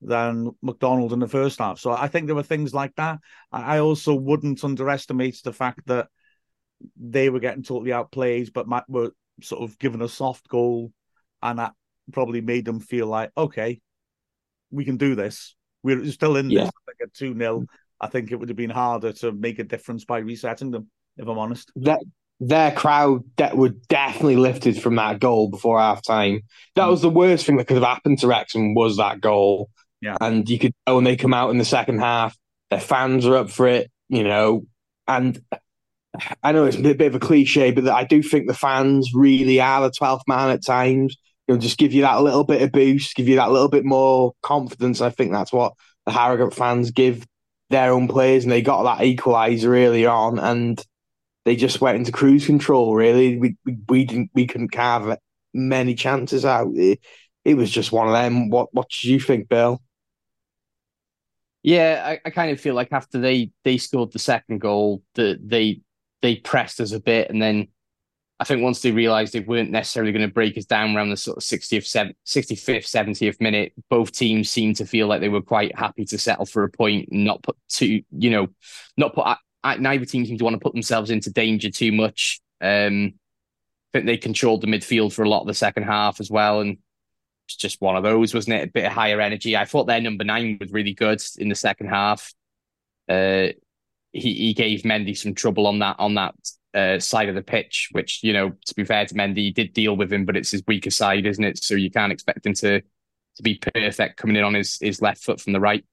than 0.00 0.50
McDonald 0.62 1.12
in 1.12 1.18
the 1.18 1.28
first 1.28 1.58
half. 1.58 1.78
So 1.78 1.90
I 1.90 2.08
think 2.08 2.26
there 2.26 2.36
were 2.36 2.42
things 2.42 2.74
like 2.74 2.94
that. 2.96 3.18
I 3.52 3.78
also 3.78 4.14
wouldn't 4.14 4.64
underestimate 4.64 5.40
the 5.44 5.52
fact 5.52 5.86
that 5.86 6.08
they 6.96 7.30
were 7.30 7.40
getting 7.40 7.62
totally 7.62 7.92
outplayed, 7.92 8.52
but 8.52 8.68
Matt 8.68 8.84
were 8.88 9.10
sort 9.42 9.62
of 9.62 9.78
given 9.78 10.02
a 10.02 10.08
soft 10.08 10.48
goal, 10.48 10.92
and 11.42 11.58
that 11.58 11.72
probably 12.12 12.40
made 12.40 12.64
them 12.64 12.80
feel 12.80 13.06
like, 13.06 13.30
okay, 13.36 13.80
we 14.70 14.84
can 14.84 14.96
do 14.96 15.14
this. 15.14 15.54
We're 15.82 16.10
still 16.10 16.36
in 16.36 16.50
yeah. 16.50 16.64
this. 16.64 16.70
Like 16.86 17.08
a 17.08 17.10
2 17.10 17.36
0. 17.36 17.66
I 18.00 18.06
think 18.06 18.30
it 18.30 18.36
would 18.36 18.48
have 18.48 18.56
been 18.56 18.70
harder 18.70 19.12
to 19.14 19.32
make 19.32 19.58
a 19.58 19.64
difference 19.64 20.04
by 20.04 20.18
resetting 20.18 20.70
them, 20.70 20.88
if 21.16 21.26
I'm 21.26 21.38
honest. 21.38 21.72
That 21.76 22.00
their 22.40 22.70
crowd 22.70 23.24
that 23.36 23.56
were 23.56 23.70
definitely 23.88 24.36
lifted 24.36 24.80
from 24.80 24.96
that 24.96 25.18
goal 25.18 25.50
before 25.50 25.80
half 25.80 26.02
time. 26.02 26.42
That 26.76 26.86
mm. 26.86 26.90
was 26.90 27.02
the 27.02 27.10
worst 27.10 27.46
thing 27.46 27.56
that 27.56 27.66
could 27.66 27.76
have 27.76 27.84
happened 27.84 28.20
to 28.20 28.28
Wrexham 28.28 28.74
was 28.74 28.96
that 28.98 29.20
goal. 29.20 29.70
Yeah. 30.00 30.16
And 30.20 30.48
you 30.48 30.58
could 30.58 30.72
tell 30.86 30.96
when 30.96 31.04
they 31.04 31.16
come 31.16 31.34
out 31.34 31.50
in 31.50 31.58
the 31.58 31.64
second 31.64 31.98
half, 31.98 32.36
their 32.70 32.80
fans 32.80 33.26
are 33.26 33.36
up 33.36 33.50
for 33.50 33.66
it, 33.66 33.90
you 34.08 34.22
know. 34.22 34.66
And 35.08 35.42
I 36.42 36.52
know 36.52 36.66
it's 36.66 36.76
a 36.76 36.82
bit, 36.82 36.98
bit 36.98 37.08
of 37.08 37.14
a 37.16 37.20
cliche, 37.20 37.72
but 37.72 37.88
I 37.88 38.04
do 38.04 38.22
think 38.22 38.46
the 38.46 38.54
fans 38.54 39.12
really 39.14 39.60
are 39.60 39.82
the 39.82 39.90
12th 39.90 40.22
man 40.28 40.50
at 40.50 40.64
times 40.64 41.16
know, 41.54 41.60
just 41.60 41.78
give 41.78 41.92
you 41.92 42.02
that 42.02 42.22
little 42.22 42.44
bit 42.44 42.62
of 42.62 42.72
boost, 42.72 43.14
give 43.14 43.28
you 43.28 43.36
that 43.36 43.50
little 43.50 43.68
bit 43.68 43.84
more 43.84 44.34
confidence. 44.42 45.00
I 45.00 45.10
think 45.10 45.32
that's 45.32 45.52
what 45.52 45.74
the 46.06 46.12
Harrogate 46.12 46.54
fans 46.54 46.90
give 46.90 47.26
their 47.70 47.92
own 47.92 48.08
players, 48.08 48.44
and 48.44 48.52
they 48.52 48.62
got 48.62 48.82
that 48.84 49.04
equaliser 49.04 49.86
early 49.86 50.06
on, 50.06 50.38
and 50.38 50.82
they 51.44 51.56
just 51.56 51.80
went 51.80 51.98
into 51.98 52.12
cruise 52.12 52.46
control. 52.46 52.94
Really, 52.94 53.38
we 53.38 53.56
we, 53.64 53.78
we 53.88 54.04
didn't 54.04 54.30
we 54.34 54.46
couldn't 54.46 54.72
carve 54.72 55.16
many 55.54 55.94
chances 55.94 56.44
out. 56.44 56.68
It, 56.74 57.00
it 57.44 57.54
was 57.54 57.70
just 57.70 57.92
one 57.92 58.06
of 58.06 58.12
them. 58.12 58.50
What 58.50 58.72
what 58.72 58.88
do 58.90 59.10
you 59.10 59.20
think, 59.20 59.48
Bill? 59.48 59.82
Yeah, 61.62 62.02
I, 62.04 62.20
I 62.24 62.30
kind 62.30 62.50
of 62.50 62.60
feel 62.60 62.74
like 62.74 62.92
after 62.92 63.18
they 63.18 63.50
they 63.64 63.78
scored 63.78 64.12
the 64.12 64.18
second 64.18 64.60
goal, 64.60 65.02
that 65.14 65.38
they 65.46 65.80
they 66.22 66.36
pressed 66.36 66.80
us 66.80 66.92
a 66.92 67.00
bit, 67.00 67.30
and 67.30 67.40
then 67.40 67.68
I 68.40 68.44
think 68.44 68.62
once 68.62 68.82
they 68.82 68.92
realised 68.92 69.32
they 69.32 69.40
weren't 69.40 69.70
necessarily 69.70 70.12
going 70.12 70.26
to 70.26 70.32
break 70.32 70.56
us 70.56 70.64
down 70.64 70.94
around 70.94 71.10
the 71.10 71.16
sort 71.16 71.38
of 71.38 71.42
60th, 71.42 72.14
65th, 72.24 72.84
70th 72.84 73.40
minute, 73.40 73.72
both 73.90 74.12
teams 74.12 74.48
seemed 74.48 74.76
to 74.76 74.86
feel 74.86 75.08
like 75.08 75.20
they 75.20 75.28
were 75.28 75.42
quite 75.42 75.76
happy 75.76 76.04
to 76.04 76.18
settle 76.18 76.46
for 76.46 76.62
a 76.62 76.70
point 76.70 77.08
and 77.10 77.24
not 77.24 77.42
put 77.42 77.56
too, 77.68 78.02
you 78.12 78.30
know, 78.30 78.48
not 78.96 79.12
put, 79.12 79.26
neither 79.80 80.04
team 80.04 80.24
seemed 80.24 80.38
to 80.38 80.44
want 80.44 80.54
to 80.54 80.60
put 80.60 80.72
themselves 80.72 81.10
into 81.10 81.32
danger 81.32 81.70
too 81.70 81.90
much. 81.90 82.40
Um, 82.60 83.14
I 83.92 83.98
think 83.98 84.06
they 84.06 84.16
controlled 84.16 84.60
the 84.60 84.68
midfield 84.68 85.12
for 85.12 85.24
a 85.24 85.28
lot 85.28 85.40
of 85.40 85.48
the 85.48 85.54
second 85.54 85.84
half 85.84 86.20
as 86.20 86.30
well. 86.30 86.60
And 86.60 86.78
it's 87.46 87.56
just 87.56 87.80
one 87.80 87.96
of 87.96 88.04
those, 88.04 88.34
wasn't 88.34 88.56
it? 88.56 88.68
A 88.68 88.72
bit 88.72 88.84
of 88.84 88.92
higher 88.92 89.20
energy. 89.20 89.56
I 89.56 89.64
thought 89.64 89.86
their 89.86 90.00
number 90.00 90.22
nine 90.22 90.58
was 90.60 90.70
really 90.70 90.94
good 90.94 91.20
in 91.38 91.48
the 91.48 91.54
second 91.56 91.88
half. 91.88 92.32
Uh, 93.08 93.48
he, 94.12 94.34
he 94.34 94.54
gave 94.54 94.82
Mendy 94.82 95.16
some 95.16 95.34
trouble 95.34 95.66
on 95.66 95.80
that 95.80 95.96
on 95.98 96.14
that 96.14 96.34
uh, 96.74 96.98
side 96.98 97.28
of 97.28 97.34
the 97.34 97.42
pitch, 97.42 97.88
which, 97.92 98.20
you 98.22 98.32
know, 98.32 98.50
to 98.66 98.74
be 98.74 98.84
fair 98.84 99.06
to 99.06 99.14
Mendy, 99.14 99.52
did 99.52 99.72
deal 99.72 99.96
with 99.96 100.12
him, 100.12 100.24
but 100.24 100.36
it's 100.36 100.50
his 100.50 100.62
weaker 100.66 100.90
side, 100.90 101.26
isn't 101.26 101.44
it? 101.44 101.62
So 101.62 101.74
you 101.74 101.90
can't 101.90 102.12
expect 102.12 102.46
him 102.46 102.54
to 102.54 102.80
to 102.80 103.42
be 103.42 103.54
perfect 103.54 104.16
coming 104.16 104.36
in 104.36 104.42
on 104.42 104.54
his, 104.54 104.78
his 104.80 105.00
left 105.00 105.22
foot 105.22 105.40
from 105.40 105.52
the 105.52 105.60
right. 105.60 105.84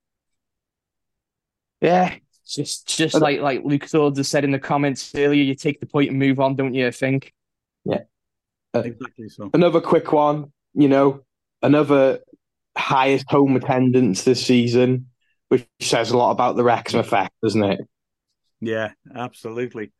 Yeah, 1.81 2.15
just 2.47 2.87
just 2.87 3.15
like 3.15 3.39
like 3.39 3.63
Luke 3.63 3.85
Thords 3.85 4.17
has 4.17 4.27
said 4.27 4.43
in 4.43 4.51
the 4.51 4.59
comments 4.59 5.13
earlier, 5.15 5.43
you 5.43 5.55
take 5.55 5.79
the 5.79 5.85
point 5.85 6.09
and 6.09 6.19
move 6.19 6.39
on, 6.39 6.55
don't 6.55 6.73
you? 6.73 6.87
I 6.87 6.91
think. 6.91 7.33
Yeah, 7.83 8.01
uh, 8.73 8.79
exactly. 8.79 9.29
So 9.29 9.49
another 9.53 9.81
quick 9.81 10.11
one, 10.11 10.51
you 10.73 10.87
know, 10.87 11.23
another 11.61 12.19
highest 12.77 13.29
home 13.29 13.55
attendance 13.55 14.23
this 14.23 14.45
season, 14.45 15.07
which 15.49 15.67
says 15.79 16.11
a 16.11 16.17
lot 16.17 16.31
about 16.31 16.55
the 16.55 16.63
Wrexham 16.63 16.99
effect, 16.99 17.33
doesn't 17.43 17.63
it? 17.63 17.81
Yeah, 18.61 18.91
absolutely. 19.13 19.91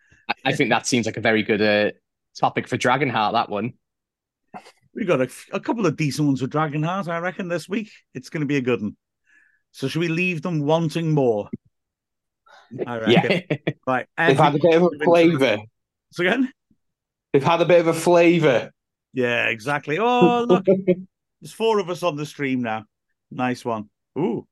I 0.44 0.54
think 0.54 0.70
that 0.70 0.88
seems 0.88 1.06
like 1.06 1.18
a 1.18 1.22
very 1.22 1.44
good 1.44 1.62
uh, 1.62 1.92
topic 2.40 2.68
for 2.68 2.78
Dragonheart. 2.78 3.34
That 3.34 3.50
one. 3.50 3.74
We 4.94 5.06
got 5.06 5.22
a, 5.22 5.30
a 5.52 5.60
couple 5.60 5.86
of 5.86 5.98
decent 5.98 6.28
ones 6.28 6.42
with 6.42 6.52
Dragonheart, 6.52 7.08
I 7.10 7.18
reckon, 7.20 7.50
this 7.50 7.68
week. 7.68 7.92
It's 8.14 8.30
going 8.30 8.42
to 8.42 8.48
be 8.48 8.58
a 8.58 8.62
good 8.62 8.82
one. 8.82 8.96
So 9.72 9.88
should 9.88 10.00
we 10.00 10.08
leave 10.08 10.42
them 10.42 10.62
wanting 10.62 11.12
more? 11.12 11.50
I 12.88 12.98
reckon. 13.00 13.44
Yeah. 13.50 13.74
Right. 13.86 14.08
They've 14.18 14.38
had 14.38 14.56
a 14.56 14.60
bit 14.60 14.76
of 14.76 14.84
a 14.84 15.04
flavour. 15.04 15.58
So 16.12 16.24
again? 16.26 16.52
They've 17.34 17.44
had 17.44 17.62
a 17.62 17.66
bit 17.66 17.82
of 17.82 17.88
a 17.88 17.94
flavour. 17.94 18.72
Yeah, 19.14 19.48
exactly. 19.48 20.00
Oh, 20.00 20.46
look. 20.48 20.66
There's 21.42 21.52
four 21.52 21.80
of 21.80 21.90
us 21.90 22.02
on 22.02 22.16
the 22.16 22.26
stream 22.26 22.62
now. 22.62 22.86
Nice 23.30 23.66
one. 23.66 23.90
Ooh. 24.18 24.48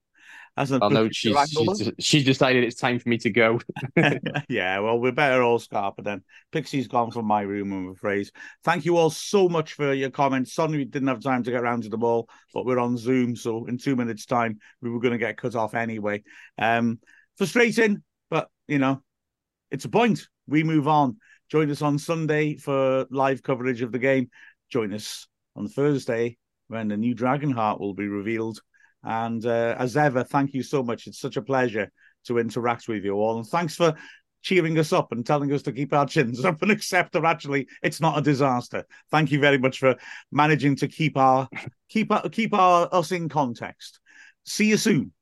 As 0.56 0.72
a 0.72 0.80
oh, 0.84 0.90
no, 0.90 1.10
she's, 1.10 1.36
she's, 1.50 1.92
she's 2.00 2.26
decided 2.26 2.64
it's 2.64 2.76
time 2.76 3.00
for 3.00 3.10
me 3.10 3.18
to 3.20 3.32
go. 3.32 3.60
yeah, 4.50 4.80
well, 4.80 5.00
we're 5.00 5.12
better 5.12 5.42
all 5.42 5.58
scarper 5.58 6.04
then. 6.04 6.24
Pixie's 6.52 6.88
gone 6.88 7.10
from 7.10 7.26
my 7.26 7.42
room, 7.42 7.74
I'm 7.74 7.90
afraid. 7.90 8.30
Thank 8.64 8.86
you 8.86 8.98
all 8.98 9.10
so 9.10 9.50
much 9.50 9.74
for 9.74 9.94
your 9.94 10.12
comments. 10.12 10.54
Sorry 10.54 10.78
we 10.78 10.86
didn't 10.86 11.08
have 11.08 11.22
time 11.22 11.42
to 11.44 11.52
get 11.52 11.62
around 11.62 11.84
to 11.84 11.90
them 11.90 12.04
all, 12.04 12.30
but 12.54 12.66
we're 12.66 12.80
on 12.80 12.98
Zoom, 12.98 13.36
so 13.36 13.66
in 13.66 13.80
two 13.80 13.96
minutes' 13.96 14.28
time, 14.28 14.60
we 14.82 14.92
were 14.92 15.00
going 15.00 15.14
to 15.14 15.18
get 15.18 15.38
cut 15.38 15.56
off 15.56 15.74
anyway. 15.74 16.22
Um, 16.60 17.00
frustrating, 17.36 18.04
but 18.30 18.48
you 18.68 18.78
know, 18.78 19.02
it's 19.72 19.86
a 19.86 19.90
point. 19.90 20.28
We 20.48 20.64
move 20.64 20.88
on. 20.88 21.18
Join 21.50 21.72
us 21.72 21.82
on 21.82 21.98
Sunday 21.98 22.58
for 22.58 23.08
live 23.10 23.42
coverage 23.42 23.82
of 23.82 23.92
the 23.92 24.00
game. 24.00 24.30
Join 24.70 24.94
us 24.94 25.28
on 25.56 25.68
Thursday 25.68 26.38
when 26.68 26.90
the 26.90 26.98
new 26.98 27.16
Dragonheart 27.16 27.80
will 27.80 27.96
be 27.96 28.08
revealed. 28.08 28.62
And 29.04 29.46
uh, 29.46 29.76
as 29.78 29.98
ever, 29.98 30.24
thank 30.24 30.54
you 30.54 30.64
so 30.64 30.84
much. 30.84 31.08
It's 31.08 31.20
such 31.20 31.38
a 31.38 31.42
pleasure 31.42 31.92
to 32.26 32.38
interact 32.38 32.88
with 32.88 33.04
you 33.04 33.14
all. 33.14 33.38
And 33.38 33.48
thanks 33.48 33.76
for 33.76 33.94
cheering 34.42 34.78
us 34.78 34.94
up 34.94 35.12
and 35.12 35.26
telling 35.26 35.52
us 35.54 35.62
to 35.64 35.72
keep 35.72 35.94
our 35.94 36.06
chins 36.06 36.44
up 36.46 36.62
and 36.62 36.72
accept 36.72 37.14
that 37.14 37.26
actually 37.26 37.68
it's 37.82 38.02
not 38.02 38.18
a 38.18 38.22
disaster. 38.22 38.86
Thank 39.10 39.32
you 39.32 39.40
very 39.40 39.58
much 39.58 39.80
for 39.80 39.96
managing 40.32 40.76
to 40.78 40.88
keep 40.88 41.18
our 41.18 41.50
keep 41.90 42.12
our, 42.12 42.30
keep 42.30 42.54
our 42.54 42.90
us 42.92 43.12
in 43.12 43.30
context. 43.30 44.00
See 44.46 44.68
you 44.68 44.78
soon. 44.78 45.14